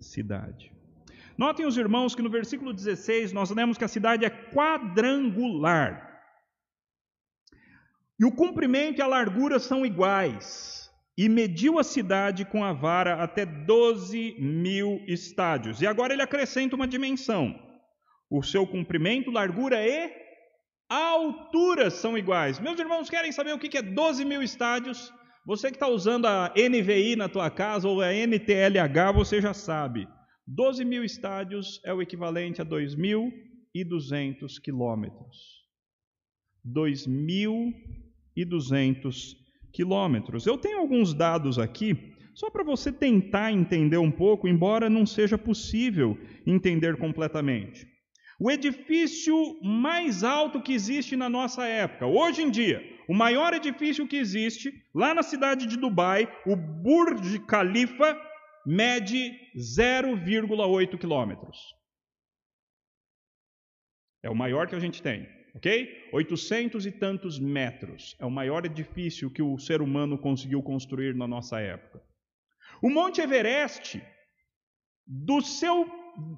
[0.01, 0.73] cidade.
[1.39, 6.11] Notem os irmãos que no versículo 16 nós lemos que a cidade é quadrangular.
[8.19, 10.82] E o comprimento e a largura são iguais
[11.17, 15.83] e mediu a cidade com a vara até 12 mil estádios.
[15.83, 17.55] E agora ele acrescenta uma dimensão:
[18.31, 20.11] o seu comprimento, largura e
[20.89, 22.61] altura são iguais.
[22.61, 25.13] Meus irmãos querem saber o que é 12 mil estádios?
[25.45, 30.07] Você que está usando a NVI na tua casa ou a NTLH, você já sabe.
[30.47, 35.61] 12 mil estádios é o equivalente a 2.200 quilômetros.
[36.65, 39.42] 2.200
[39.73, 40.47] quilômetros.
[40.47, 45.37] Eu tenho alguns dados aqui, só para você tentar entender um pouco, embora não seja
[45.37, 47.87] possível entender completamente.
[48.39, 54.07] O edifício mais alto que existe na nossa época, hoje em dia, o maior edifício
[54.07, 58.19] que existe, lá na cidade de Dubai, o Burj Khalifa,
[58.67, 61.59] mede 0,8 quilômetros.
[64.23, 66.09] É o maior que a gente tem ok?
[66.13, 68.17] 800 e tantos metros.
[68.19, 72.03] É o maior edifício que o ser humano conseguiu construir na nossa época.
[72.83, 74.03] O Monte Everest,
[75.07, 75.87] do seu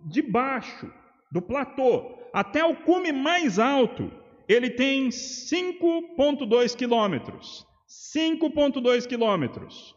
[0.07, 0.93] de baixo,
[1.33, 4.11] do platô, até o cume mais alto,
[4.49, 7.67] ele tem 5,2 quilômetros.
[8.15, 9.95] 5,2 quilômetros.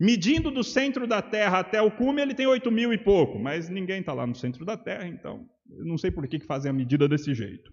[0.00, 3.68] Medindo do centro da Terra até o cume, ele tem 8 mil e pouco, mas
[3.68, 6.70] ninguém está lá no centro da Terra, então eu não sei por que, que fazem
[6.70, 7.70] a medida desse jeito.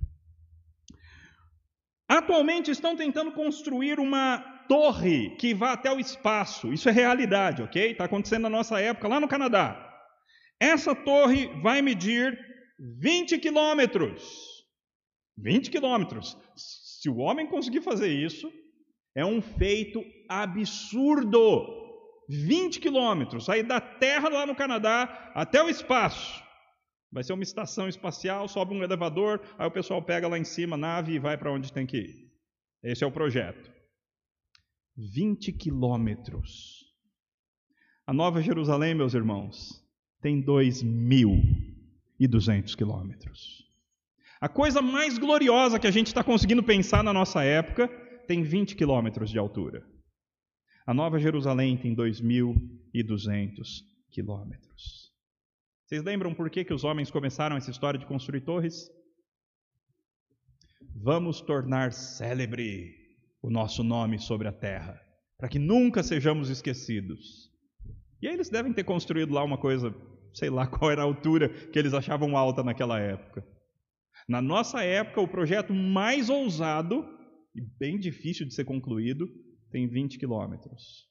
[2.08, 4.40] Atualmente estão tentando construir uma
[4.70, 6.72] torre que vá até o espaço.
[6.72, 7.92] Isso é realidade, ok?
[7.92, 9.84] Está acontecendo na nossa época lá no Canadá.
[10.60, 12.38] Essa torre vai medir
[12.80, 14.24] 20 quilômetros.
[15.38, 16.38] 20 quilômetros.
[16.56, 18.52] Se o homem conseguir fazer isso,
[19.16, 21.76] é um feito absurdo.
[22.30, 26.44] 20 quilômetros, sair da Terra lá no Canadá até o espaço.
[27.12, 30.76] Vai ser uma estação espacial, sobe um elevador, aí o pessoal pega lá em cima
[30.76, 32.28] a nave e vai para onde tem que ir.
[32.84, 33.72] Esse é o projeto.
[34.96, 36.86] 20 quilômetros.
[38.06, 39.84] A Nova Jerusalém, meus irmãos,
[40.22, 43.66] tem 2.200 quilômetros.
[44.40, 47.88] A coisa mais gloriosa que a gente está conseguindo pensar na nossa época
[48.28, 49.86] tem 20 quilômetros de altura.
[50.86, 55.07] A Nova Jerusalém tem 2.200 quilômetros.
[55.88, 58.92] Vocês lembram por que, que os homens começaram essa história de construir torres?
[61.02, 62.94] Vamos tornar célebre
[63.42, 65.02] o nosso nome sobre a terra,
[65.38, 67.50] para que nunca sejamos esquecidos.
[68.22, 69.96] E aí eles devem ter construído lá uma coisa,
[70.34, 73.48] sei lá qual era a altura que eles achavam alta naquela época.
[74.28, 77.08] Na nossa época, o projeto mais ousado
[77.56, 79.26] e bem difícil de ser concluído
[79.72, 81.08] tem 20 quilômetros.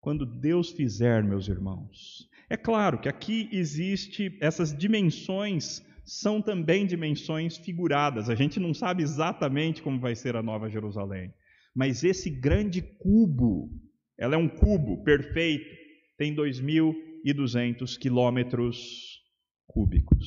[0.00, 2.28] quando Deus fizer, meus irmãos.
[2.50, 8.30] É claro que aqui existe essas dimensões são também dimensões figuradas.
[8.30, 11.34] A gente não sabe exatamente como vai ser a Nova Jerusalém,
[11.74, 13.70] mas esse grande cubo,
[14.16, 15.76] ela é um cubo perfeito,
[16.16, 19.22] tem 2.200 quilômetros
[19.66, 20.26] cúbicos.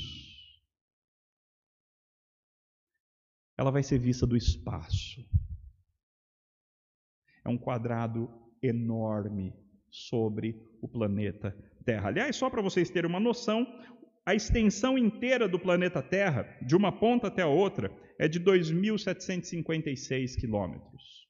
[3.58, 5.26] Ela vai ser vista do espaço.
[7.44, 8.30] É um quadrado
[8.62, 9.52] enorme
[9.90, 11.56] sobre o planeta
[11.92, 12.08] Terra.
[12.08, 13.68] Aliás, só para vocês terem uma noção,
[14.26, 20.40] a extensão inteira do planeta Terra, de uma ponta até a outra, é de 2.756
[20.40, 21.28] quilômetros,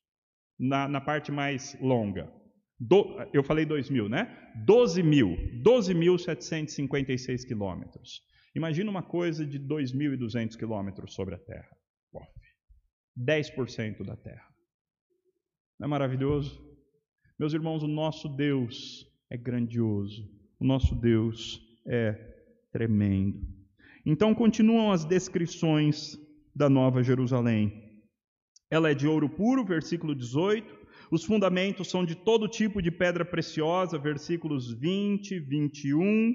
[0.59, 2.31] na, na parte mais longa.
[2.79, 4.37] Do, eu falei 2.000, né?
[4.65, 8.21] 12 mil, 12.756 quilômetros.
[8.55, 11.69] Imagina uma coisa de 2.200 quilômetros sobre a Terra.
[13.17, 14.47] 10% da Terra.
[15.79, 16.61] Não é maravilhoso?
[17.39, 20.40] Meus irmãos, o nosso Deus é grandioso.
[20.61, 22.13] O nosso Deus é
[22.71, 23.41] tremendo.
[24.05, 26.15] Então continuam as descrições
[26.55, 27.73] da Nova Jerusalém.
[28.69, 30.71] Ela é de ouro puro, versículo 18.
[31.09, 36.31] Os fundamentos são de todo tipo de pedra preciosa, versículos 20, 21.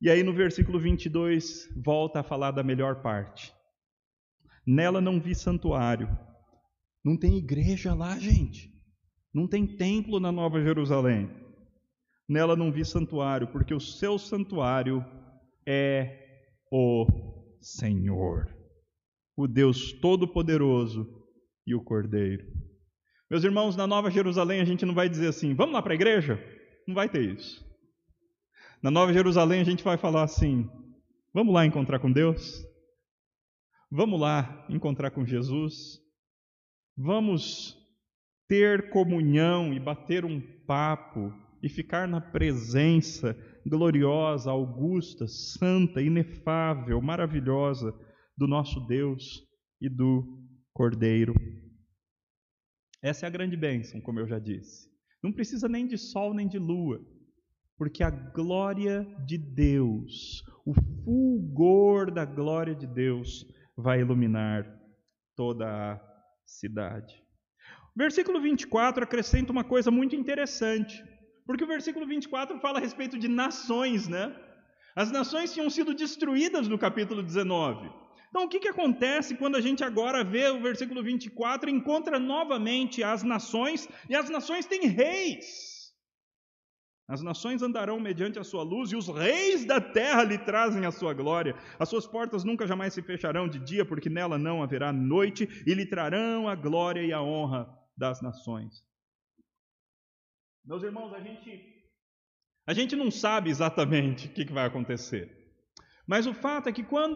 [0.00, 3.52] E aí no versículo 22 volta a falar da melhor parte.
[4.64, 6.08] Nela não vi santuário.
[7.04, 8.70] Não tem igreja lá, gente.
[9.34, 11.45] Não tem templo na Nova Jerusalém.
[12.28, 15.04] Nela não vi santuário, porque o seu santuário
[15.66, 17.06] é o
[17.60, 18.54] Senhor,
[19.36, 21.06] o Deus Todo-Poderoso
[21.66, 22.44] e o Cordeiro.
[23.30, 25.96] Meus irmãos, na Nova Jerusalém a gente não vai dizer assim, vamos lá para a
[25.96, 26.38] igreja?
[26.86, 27.64] Não vai ter isso.
[28.82, 30.68] Na Nova Jerusalém a gente vai falar assim,
[31.34, 32.64] vamos lá encontrar com Deus?
[33.90, 36.00] Vamos lá encontrar com Jesus?
[36.96, 37.76] Vamos
[38.48, 41.32] ter comunhão e bater um papo
[41.62, 43.36] e ficar na presença
[43.66, 47.92] gloriosa, augusta, santa, inefável, maravilhosa
[48.36, 49.42] do nosso Deus
[49.80, 50.42] e do
[50.72, 51.34] Cordeiro.
[53.02, 54.88] Essa é a grande bênção, como eu já disse.
[55.22, 57.00] Não precisa nem de sol nem de lua,
[57.76, 63.46] porque a glória de Deus, o fulgor da glória de Deus,
[63.76, 64.64] vai iluminar
[65.36, 66.00] toda a
[66.44, 67.22] cidade.
[67.94, 71.02] Versículo 24 acrescenta uma coisa muito interessante.
[71.46, 74.34] Porque o versículo 24 fala a respeito de nações, né?
[74.96, 77.88] As nações tinham sido destruídas no capítulo 19.
[78.28, 82.18] Então, o que, que acontece quando a gente agora vê o versículo 24 e encontra
[82.18, 85.76] novamente as nações, e as nações têm reis?
[87.08, 90.90] As nações andarão mediante a sua luz, e os reis da terra lhe trazem a
[90.90, 91.54] sua glória.
[91.78, 95.72] As suas portas nunca jamais se fecharão de dia, porque nela não haverá noite, e
[95.72, 98.85] lhe trarão a glória e a honra das nações.
[100.66, 101.64] Meus irmãos, a gente,
[102.66, 105.30] a gente não sabe exatamente o que, vai acontecer.
[106.04, 107.14] Mas o fato é que quando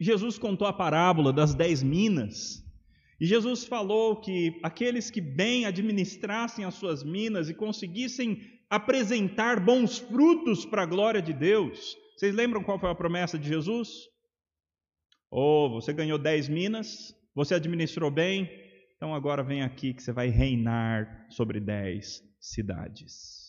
[0.00, 2.64] Jesus contou a parábola das dez minas,
[3.20, 9.98] e Jesus falou que aqueles que bem administrassem as suas minas e conseguissem apresentar bons
[9.98, 11.94] frutos para a glória de Deus.
[12.16, 14.08] Vocês lembram qual foi a promessa de Jesus?
[15.30, 18.50] Oh, você ganhou dez minas, você administrou bem,
[18.96, 23.40] então agora vem aqui que você vai reinar sobre dez cidades.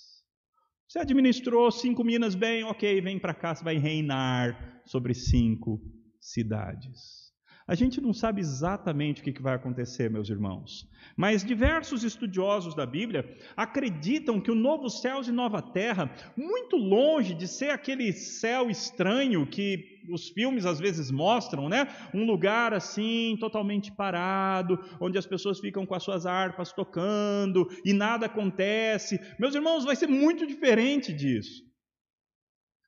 [0.87, 5.81] Você administrou cinco minas bem, ok, vem para cá, você vai reinar sobre cinco
[6.21, 7.23] cidades.
[7.65, 12.85] A gente não sabe exatamente o que vai acontecer, meus irmãos, mas diversos estudiosos da
[12.85, 13.25] Bíblia
[13.55, 19.47] acreditam que o novo céu e nova terra, muito longe de ser aquele céu estranho
[19.47, 21.87] que os filmes às vezes mostram, né?
[22.13, 27.93] Um lugar assim, totalmente parado, onde as pessoas ficam com as suas harpas tocando e
[27.93, 29.19] nada acontece.
[29.39, 31.63] Meus irmãos, vai ser muito diferente disso.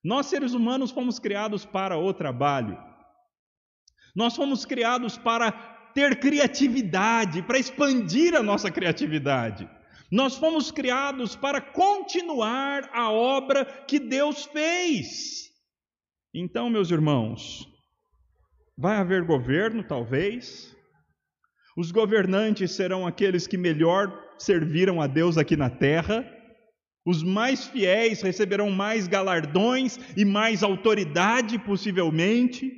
[0.03, 2.77] Nós, seres humanos, fomos criados para o trabalho.
[4.15, 5.51] Nós fomos criados para
[5.95, 9.67] ter criatividade, para expandir a nossa criatividade.
[10.11, 15.49] Nós fomos criados para continuar a obra que Deus fez.
[16.37, 17.65] Então, meus irmãos,
[18.77, 20.75] vai haver governo, talvez.
[21.77, 26.29] Os governantes serão aqueles que melhor serviram a Deus aqui na terra.
[27.05, 32.69] Os mais fiéis receberão mais galardões e mais autoridade, possivelmente.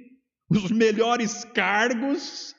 [0.51, 2.53] Os melhores cargos.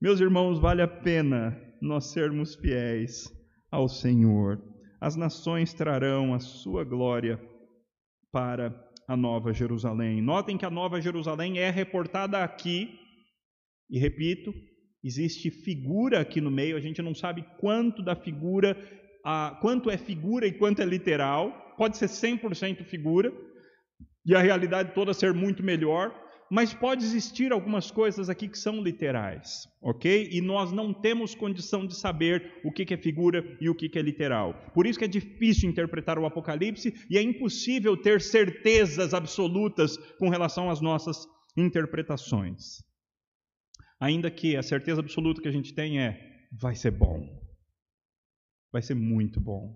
[0.00, 3.30] Meus irmãos, vale a pena nós sermos fiéis
[3.70, 4.58] ao Senhor.
[4.98, 7.38] As nações trarão a sua glória
[8.32, 10.20] para a Nova Jerusalém.
[10.20, 12.98] Notem que a Nova Jerusalém é reportada aqui,
[13.90, 14.52] e repito,
[15.04, 18.76] existe figura aqui no meio, a gente não sabe quanto da figura
[19.24, 21.74] a, quanto é figura e quanto é literal.
[21.76, 23.32] Pode ser 100% figura
[24.24, 26.14] e a realidade toda ser muito melhor,
[26.52, 30.28] mas pode existir algumas coisas aqui que são literais, ok?
[30.30, 34.02] E nós não temos condição de saber o que é figura e o que é
[34.02, 34.52] literal.
[34.74, 40.28] Por isso que é difícil interpretar o Apocalipse e é impossível ter certezas absolutas com
[40.28, 41.26] relação às nossas
[41.56, 42.82] interpretações.
[43.98, 46.20] Ainda que a certeza absoluta que a gente tem é:
[46.52, 47.26] vai ser bom.
[48.70, 49.74] Vai ser muito bom.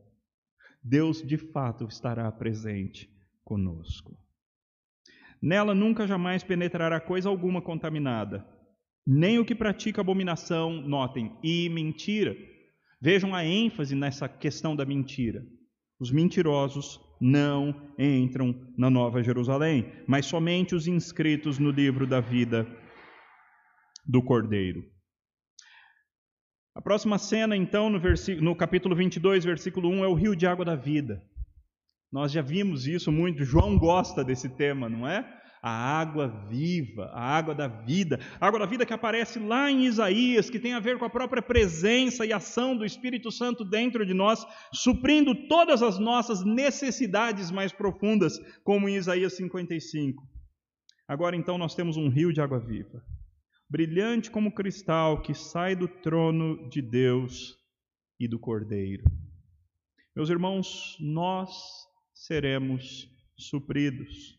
[0.85, 3.09] Deus de fato estará presente
[3.43, 4.26] conosco.
[5.47, 8.45] Nela nunca jamais penetrará coisa alguma contaminada,
[9.07, 12.37] nem o que pratica abominação, notem, e mentira.
[13.01, 15.47] Vejam a ênfase nessa questão da mentira.
[16.01, 22.67] Os mentirosos não entram na Nova Jerusalém, mas somente os inscritos no livro da vida
[24.05, 24.83] do Cordeiro.
[26.75, 28.01] A próxima cena, então, no,
[28.41, 31.23] no capítulo 22, versículo 1, é o rio de água da vida.
[32.13, 35.25] Nós já vimos isso muito, João gosta desse tema, não é?
[35.63, 39.85] A água viva, a água da vida, a água da vida que aparece lá em
[39.85, 44.07] Isaías, que tem a ver com a própria presença e ação do Espírito Santo dentro
[44.07, 50.23] de nós, suprindo todas as nossas necessidades mais profundas, como em Isaías 55.
[51.09, 53.03] Agora então nós temos um rio de água viva,
[53.69, 57.57] brilhante como cristal, que sai do trono de Deus
[58.21, 59.05] e do Cordeiro.
[60.15, 61.86] Meus irmãos, nós
[62.27, 64.37] seremos supridos.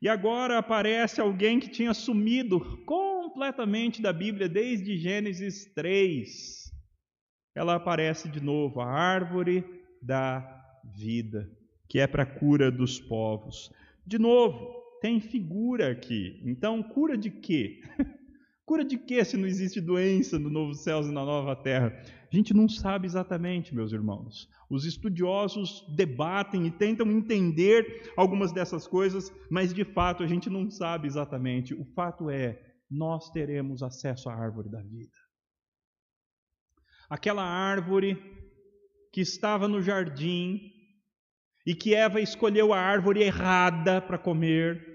[0.00, 6.72] E agora aparece alguém que tinha sumido completamente da Bíblia desde Gênesis 3.
[7.54, 9.64] Ela aparece de novo, a árvore
[10.00, 10.40] da
[10.96, 11.50] vida,
[11.88, 13.70] que é para a cura dos povos.
[14.06, 16.40] De novo, tem figura aqui.
[16.46, 17.82] Então, cura de quê?
[18.68, 21.98] cura de quê se não existe doença no novo céu e na nova terra?
[22.30, 24.46] A gente não sabe exatamente, meus irmãos.
[24.68, 30.70] Os estudiosos debatem e tentam entender algumas dessas coisas, mas de fato a gente não
[30.70, 31.72] sabe exatamente.
[31.72, 32.60] O fato é,
[32.90, 35.16] nós teremos acesso à árvore da vida.
[37.08, 38.22] Aquela árvore
[39.10, 40.60] que estava no jardim
[41.66, 44.87] e que Eva escolheu a árvore errada para comer,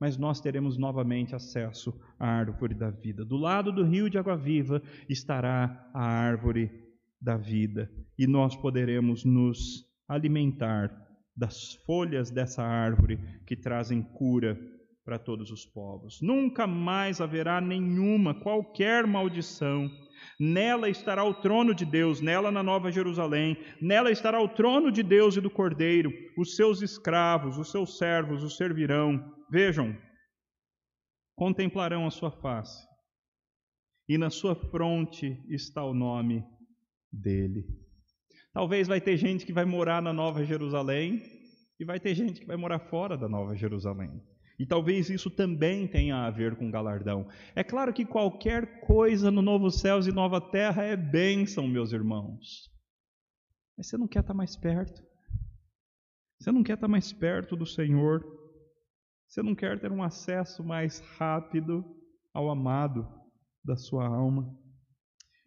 [0.00, 3.24] mas nós teremos novamente acesso à árvore da vida.
[3.24, 6.70] Do lado do rio de água viva estará a árvore
[7.20, 10.90] da vida e nós poderemos nos alimentar
[11.36, 14.58] das folhas dessa árvore que trazem cura
[15.06, 16.20] para todos os povos.
[16.20, 19.88] Nunca mais haverá nenhuma, qualquer maldição.
[20.38, 25.04] Nela estará o trono de Deus, nela na Nova Jerusalém, nela estará o trono de
[25.04, 26.10] Deus e do Cordeiro.
[26.36, 29.32] Os seus escravos, os seus servos o servirão.
[29.48, 29.96] Vejam,
[31.36, 32.84] contemplarão a sua face,
[34.08, 36.44] e na sua fronte está o nome
[37.12, 37.64] dele.
[38.52, 41.22] Talvez vai ter gente que vai morar na Nova Jerusalém
[41.78, 44.20] e vai ter gente que vai morar fora da Nova Jerusalém.
[44.58, 47.28] E talvez isso também tenha a ver com galardão.
[47.54, 52.70] É claro que qualquer coisa no novo céus e nova terra é bênção, meus irmãos.
[53.76, 55.02] Mas você não quer estar mais perto.
[56.40, 58.24] Você não quer estar mais perto do Senhor.
[59.28, 61.84] Você não quer ter um acesso mais rápido
[62.32, 63.06] ao amado
[63.62, 64.56] da sua alma.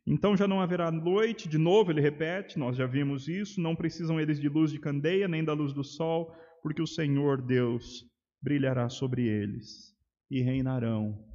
[0.06, 4.20] Então já não haverá noite, de novo ele repete, nós já vimos isso, não precisam
[4.20, 6.34] eles de luz de candeia, nem da luz do sol,
[6.64, 8.06] porque o Senhor Deus
[8.42, 9.96] brilhará sobre eles
[10.30, 11.28] e reinarão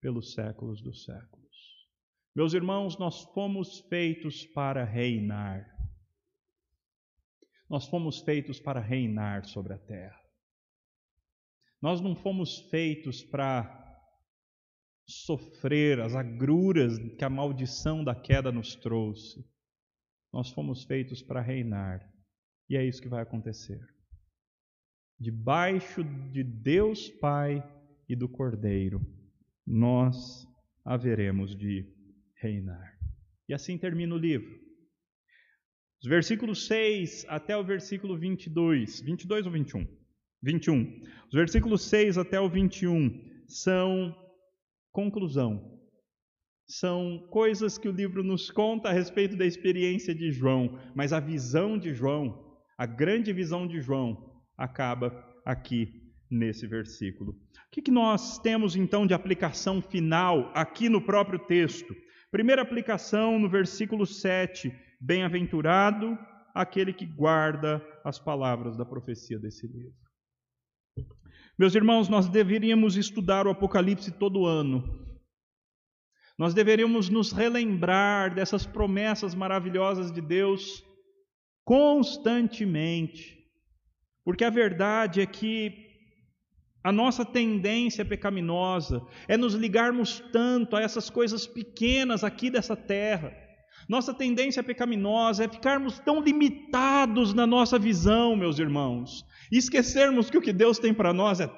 [0.00, 1.42] pelos séculos dos séculos.
[2.34, 5.66] Meus irmãos, nós fomos feitos para reinar.
[7.68, 10.20] Nós fomos feitos para reinar sobre a terra.
[11.80, 13.80] Nós não fomos feitos para
[15.06, 19.44] sofrer as agruras que a maldição da queda nos trouxe.
[20.32, 22.00] Nós fomos feitos para reinar.
[22.68, 23.80] E é isso que vai acontecer.
[25.22, 26.02] Debaixo
[26.32, 27.62] de Deus Pai
[28.08, 29.00] e do Cordeiro,
[29.64, 30.44] nós
[30.84, 31.86] haveremos de
[32.34, 32.98] reinar.
[33.48, 34.52] E assim termina o livro.
[36.02, 39.86] Os versículos 6 até o versículo 22, 22 ou 21?
[40.42, 41.02] 21.
[41.28, 44.12] Os versículos 6 até o 21 são
[44.90, 45.80] Conclusão.
[46.66, 51.20] São coisas que o livro nos conta a respeito da experiência de João, mas a
[51.20, 54.31] visão de João, a grande visão de João,
[54.62, 55.12] acaba
[55.44, 56.00] aqui
[56.30, 57.32] nesse versículo.
[57.32, 57.36] O
[57.72, 61.94] que, nós temos então de aplicação final aqui no próprio texto?
[62.30, 66.16] Primeira aplicação no versículo 7: Bem-aventurado
[66.54, 69.94] aquele que guarda as palavras da profecia desse livro.
[71.58, 75.02] Meus irmãos, nós deveríamos estudar o Apocalipse todo ano.
[76.38, 80.82] Nós deveríamos nos relembrar dessas promessas maravilhosas de Deus
[81.64, 83.41] constantemente.
[84.24, 85.90] Porque a verdade é que
[86.84, 93.32] a nossa tendência pecaminosa é nos ligarmos tanto a essas coisas pequenas aqui dessa terra.
[93.88, 100.38] Nossa tendência pecaminosa é ficarmos tão limitados na nossa visão, meus irmãos, e esquecermos que
[100.38, 101.50] o que Deus tem para nós é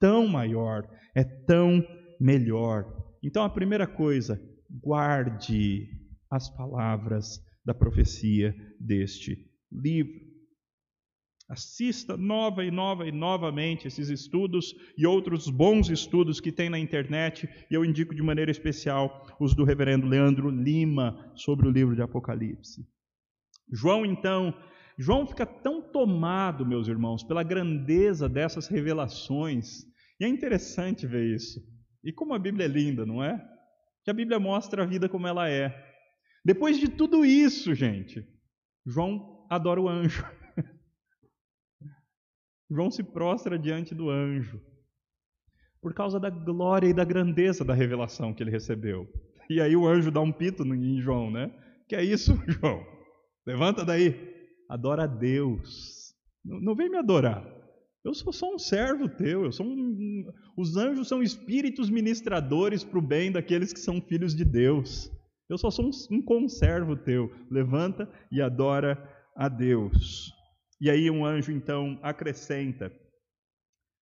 [0.00, 1.84] tão maior, é tão
[2.20, 2.84] melhor.
[3.22, 4.40] Então, a primeira coisa,
[4.82, 5.88] guarde
[6.30, 9.36] as palavras da profecia deste
[9.70, 10.31] livro.
[11.52, 16.78] Assista nova e nova e novamente esses estudos e outros bons estudos que tem na
[16.78, 21.94] internet, e eu indico de maneira especial os do reverendo Leandro Lima sobre o livro
[21.94, 22.88] de Apocalipse.
[23.70, 24.54] João, então,
[24.98, 29.82] João fica tão tomado, meus irmãos, pela grandeza dessas revelações,
[30.18, 31.60] e é interessante ver isso.
[32.02, 33.38] E como a Bíblia é linda, não é?
[34.02, 35.70] Que a Bíblia mostra a vida como ela é.
[36.42, 38.26] Depois de tudo isso, gente,
[38.86, 40.24] João adora o anjo.
[42.74, 44.60] João se prostra diante do anjo
[45.80, 49.08] por causa da glória e da grandeza da revelação que ele recebeu.
[49.50, 51.52] E aí o anjo dá um pito em João, né?
[51.88, 52.86] Que é isso, João?
[53.44, 54.14] Levanta daí.
[54.68, 56.14] Adora a Deus.
[56.44, 57.44] Não vem me adorar.
[58.04, 59.44] Eu sou só um servo teu.
[59.44, 60.24] Eu sou um...
[60.56, 65.10] Os anjos são espíritos ministradores para o bem daqueles que são filhos de Deus.
[65.48, 67.30] Eu só sou um conservo teu.
[67.50, 68.96] Levanta e adora
[69.36, 70.32] a Deus.
[70.82, 72.92] E aí um anjo então acrescenta: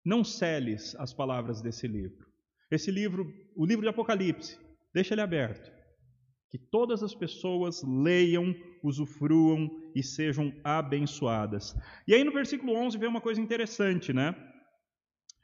[0.02, 2.26] Não celes as palavras desse livro.
[2.70, 4.58] Esse livro, o livro de Apocalipse,
[4.94, 5.70] deixa ele aberto.
[6.48, 11.76] Que todas as pessoas leiam, usufruam e sejam abençoadas.
[12.08, 14.34] E aí no versículo 11 vem uma coisa interessante, né?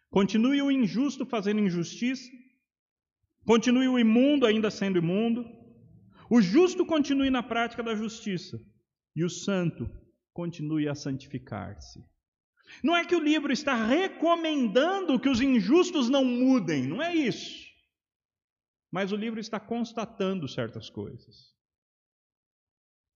[0.08, 2.30] Continue o injusto fazendo injustiça,
[3.44, 5.44] continue o imundo ainda sendo imundo,
[6.30, 8.58] o justo continue na prática da justiça,
[9.14, 9.86] e o santo
[10.36, 12.04] continue a santificar-se.
[12.84, 17.64] Não é que o livro está recomendando que os injustos não mudem, não é isso.
[18.92, 21.56] Mas o livro está constatando certas coisas.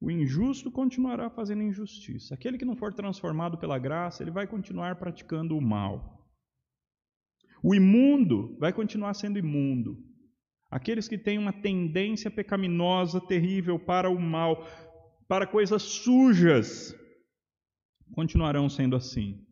[0.00, 2.34] O injusto continuará fazendo injustiça.
[2.34, 6.26] Aquele que não for transformado pela graça, ele vai continuar praticando o mal.
[7.62, 10.02] O imundo vai continuar sendo imundo.
[10.70, 14.66] Aqueles que têm uma tendência pecaminosa terrível para o mal,
[15.28, 16.94] para coisas sujas,
[18.12, 19.44] continuarão sendo assim.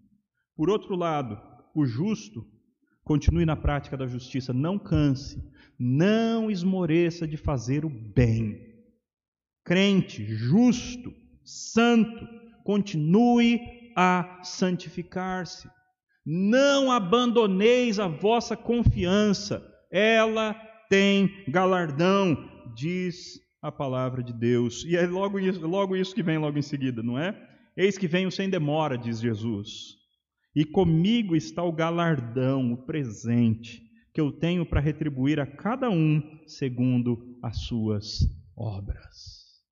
[0.56, 1.40] Por outro lado,
[1.74, 2.46] o justo
[3.04, 5.42] continue na prática da justiça, não canse,
[5.78, 8.60] não esmoreça de fazer o bem.
[9.64, 11.12] Crente, justo,
[11.44, 12.26] santo,
[12.64, 13.60] continue
[13.96, 15.68] a santificar-se.
[16.24, 20.54] Não abandoneis a vossa confiança, ela
[20.90, 22.36] tem galardão,
[22.74, 24.84] diz a palavra de Deus.
[24.84, 27.47] E é logo isso, logo isso que vem logo em seguida, não é?
[27.78, 29.96] Eis que venho sem demora, diz Jesus,
[30.52, 33.80] e comigo está o galardão, o presente,
[34.12, 38.18] que eu tenho para retribuir a cada um segundo as suas
[38.56, 39.62] obras.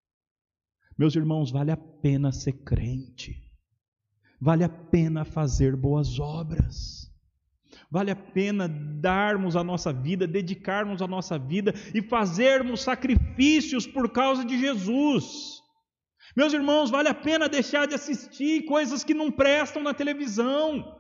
[0.96, 3.42] Meus irmãos, vale a pena ser crente,
[4.40, 7.04] vale a pena fazer boas obras.
[7.90, 14.11] Vale a pena darmos a nossa vida, dedicarmos a nossa vida e fazermos sacrifícios por
[14.11, 15.62] causa de Jesus.
[16.37, 20.95] Meus irmãos, vale a pena deixar de assistir coisas que não prestam na televisão,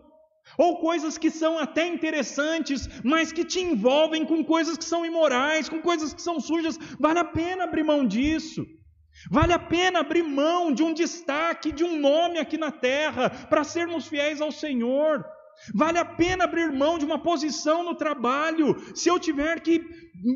[0.56, 5.68] ou coisas que são até interessantes, mas que te envolvem com coisas que são imorais,
[5.68, 6.78] com coisas que são sujas.
[6.98, 8.64] Vale a pena abrir mão disso.
[9.30, 13.64] Vale a pena abrir mão de um destaque, de um nome aqui na terra, para
[13.64, 15.22] sermos fiéis ao Senhor.
[15.74, 19.80] Vale a pena abrir mão de uma posição no trabalho, se eu tiver que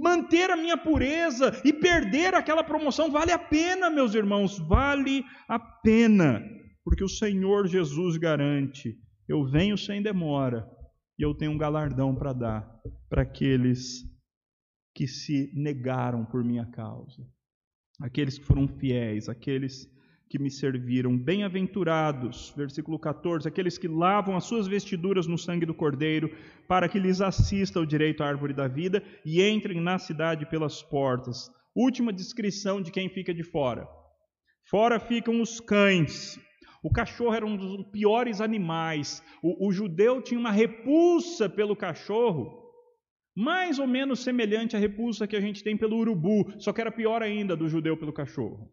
[0.02, 5.58] manter a minha pureza e perder aquela promoção, vale a pena, meus irmãos, vale a
[5.58, 6.42] pena,
[6.84, 8.96] porque o Senhor Jesus garante:
[9.28, 10.68] eu venho sem demora
[11.18, 14.04] e eu tenho um galardão para dar para aqueles
[14.94, 17.22] que se negaram por minha causa,
[18.00, 19.86] aqueles que foram fiéis, aqueles
[20.30, 21.18] que me serviram.
[21.18, 26.30] Bem-aventurados, versículo 14, aqueles que lavam as suas vestiduras no sangue do Cordeiro,
[26.68, 30.84] para que lhes assista o direito à árvore da vida e entrem na cidade pelas
[30.84, 31.50] portas.
[31.74, 33.88] Última descrição de quem fica de fora.
[34.70, 36.38] Fora ficam os cães.
[36.80, 39.20] O cachorro era um dos piores animais.
[39.42, 42.70] O, o judeu tinha uma repulsa pelo cachorro,
[43.36, 46.92] mais ou menos semelhante à repulsa que a gente tem pelo urubu, só que era
[46.92, 48.70] pior ainda do judeu pelo cachorro.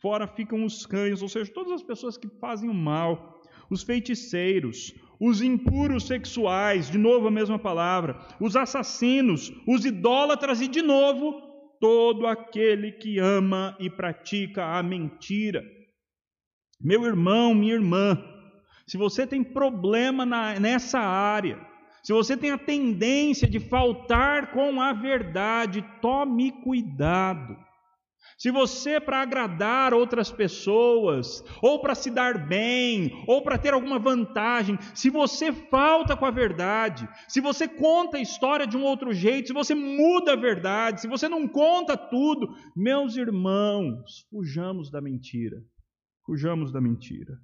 [0.00, 3.38] Fora ficam os cães, ou seja, todas as pessoas que fazem o mal.
[3.70, 10.66] os feiticeiros, os impuros sexuais, de novo a mesma palavra, os assassinos, os idólatras e,
[10.66, 11.40] de novo,
[11.78, 15.62] todo aquele que ama e pratica a mentira.
[16.80, 18.18] Meu irmão, minha irmã,
[18.86, 21.64] se você tem problema na, nessa área,
[22.02, 27.56] se você tem a tendência de faltar com a verdade, tome cuidado.
[28.40, 33.98] Se você, para agradar outras pessoas, ou para se dar bem, ou para ter alguma
[33.98, 39.12] vantagem, se você falta com a verdade, se você conta a história de um outro
[39.12, 45.02] jeito, se você muda a verdade, se você não conta tudo, meus irmãos, fujamos da
[45.02, 45.62] mentira.
[46.24, 47.38] Fujamos da mentira.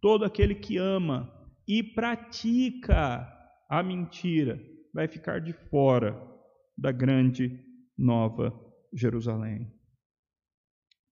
[0.00, 1.28] Todo aquele que ama
[1.66, 3.26] e pratica
[3.68, 4.62] a mentira
[4.94, 6.16] vai ficar de fora
[6.78, 7.50] da grande
[7.98, 8.54] nova
[8.94, 9.75] Jerusalém.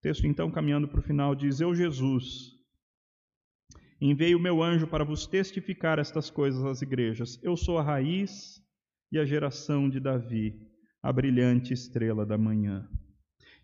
[0.05, 2.52] Texto, então, caminhando para o final, diz: Eu, Jesus,
[3.98, 7.42] enviei o meu anjo para vos testificar estas coisas às igrejas.
[7.42, 8.62] Eu sou a raiz
[9.11, 10.61] e a geração de Davi,
[11.02, 12.86] a brilhante estrela da manhã.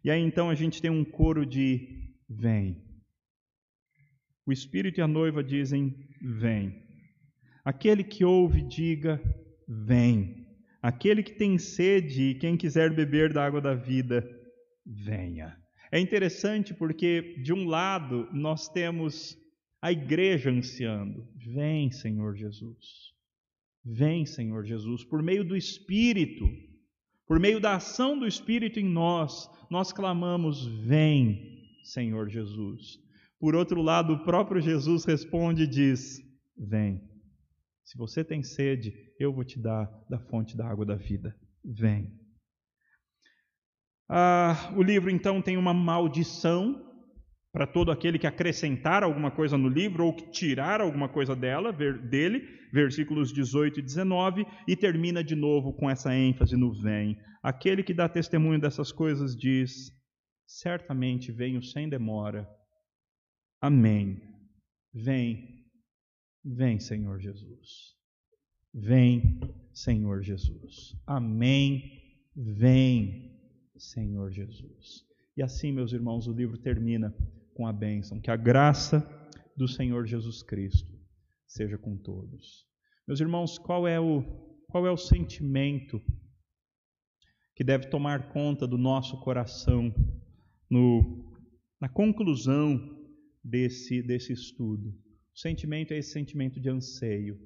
[0.02, 2.86] E aí então a gente tem um coro de vem.
[4.46, 6.82] O Espírito e a noiva dizem: vem.
[7.62, 9.20] Aquele que ouve, diga:
[9.68, 10.46] Vem.
[10.80, 14.26] Aquele que tem sede e quem quiser beber da água da vida,
[14.86, 15.59] venha.
[15.92, 19.36] É interessante porque, de um lado, nós temos
[19.82, 23.10] a igreja ansiando: Vem, Senhor Jesus.
[23.84, 25.04] Vem, Senhor Jesus.
[25.04, 26.46] Por meio do Espírito,
[27.26, 32.98] por meio da ação do Espírito em nós, nós clamamos: Vem, Senhor Jesus.
[33.38, 36.20] Por outro lado, o próprio Jesus responde e diz:
[36.56, 37.00] Vem.
[37.82, 41.34] Se você tem sede, eu vou te dar da fonte da água da vida.
[41.64, 42.19] Vem.
[44.12, 46.84] Ah, o livro então tem uma maldição
[47.52, 51.72] para todo aquele que acrescentar alguma coisa no livro ou que tirar alguma coisa dela,
[51.72, 52.42] dele,
[52.72, 57.16] versículos 18 e 19, e termina de novo com essa ênfase no vem.
[57.42, 59.92] Aquele que dá testemunho dessas coisas diz:
[60.46, 62.48] certamente venho sem demora.
[63.62, 64.20] Amém.
[64.92, 65.60] Vem
[66.44, 67.94] Vem, Senhor Jesus.
[68.72, 69.40] Vem,
[69.74, 70.96] Senhor Jesus.
[71.06, 72.00] Amém.
[72.34, 73.29] Vem,
[73.80, 75.04] Senhor Jesus.
[75.36, 77.14] E assim, meus irmãos, o livro termina
[77.54, 78.20] com a bênção.
[78.20, 79.00] Que a graça
[79.56, 80.90] do Senhor Jesus Cristo
[81.46, 82.66] seja com todos.
[83.06, 84.22] Meus irmãos, qual é o,
[84.68, 86.00] qual é o sentimento
[87.54, 89.92] que deve tomar conta do nosso coração
[90.68, 91.34] no,
[91.80, 92.78] na conclusão
[93.42, 94.90] desse, desse estudo?
[95.34, 97.38] O sentimento é esse sentimento de anseio.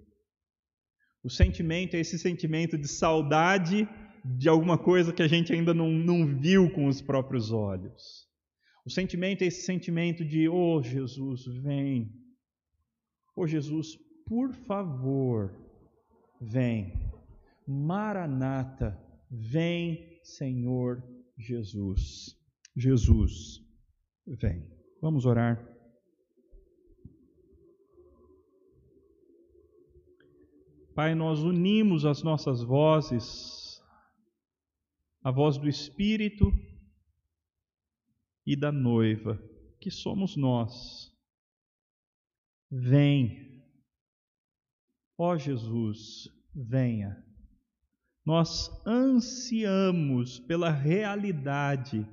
[1.22, 3.89] O sentimento é esse sentimento de saudade
[4.25, 8.27] de alguma coisa que a gente ainda não, não viu com os próprios olhos.
[8.87, 12.11] O sentimento é esse sentimento de, oh Jesus, vem.
[13.37, 15.55] Oh Jesus, por favor,
[16.41, 16.93] vem.
[17.66, 18.99] Maranata,
[19.31, 21.03] vem, Senhor
[21.39, 22.37] Jesus.
[22.77, 23.61] Jesus,
[24.27, 24.66] vem.
[25.01, 25.62] Vamos orar.
[30.95, 33.64] Pai, nós unimos as nossas vozes,
[35.25, 36.53] a voz do Espírito
[38.47, 39.43] e da noiva,
[39.81, 41.11] que somos nós.
[42.70, 43.64] Vem,
[45.16, 47.25] ó Jesus, venha.
[48.25, 52.07] Nós ansiamos pela realidade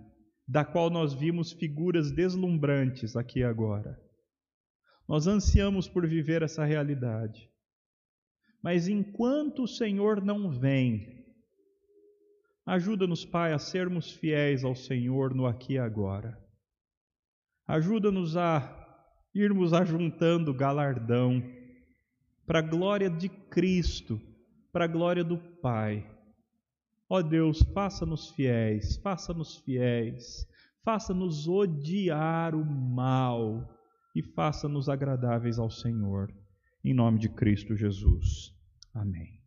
[0.47, 3.99] da qual nós vimos figuras deslumbrantes aqui agora.
[5.07, 7.49] Nós ansiamos por viver essa realidade.
[8.63, 11.20] Mas enquanto o Senhor não vem,
[12.65, 16.37] ajuda-nos, Pai, a sermos fiéis ao Senhor no aqui e agora.
[17.67, 18.77] Ajuda-nos a
[19.33, 21.41] irmos ajuntando galardão
[22.45, 24.19] para a glória de Cristo,
[24.71, 26.05] para a glória do Pai.
[27.09, 30.47] Ó Deus, faça-nos fiéis, faça-nos fiéis,
[30.83, 33.69] faça-nos odiar o mal
[34.15, 36.33] e faça-nos agradáveis ao Senhor.
[36.83, 38.53] Em nome de Cristo Jesus.
[38.93, 39.40] Amém.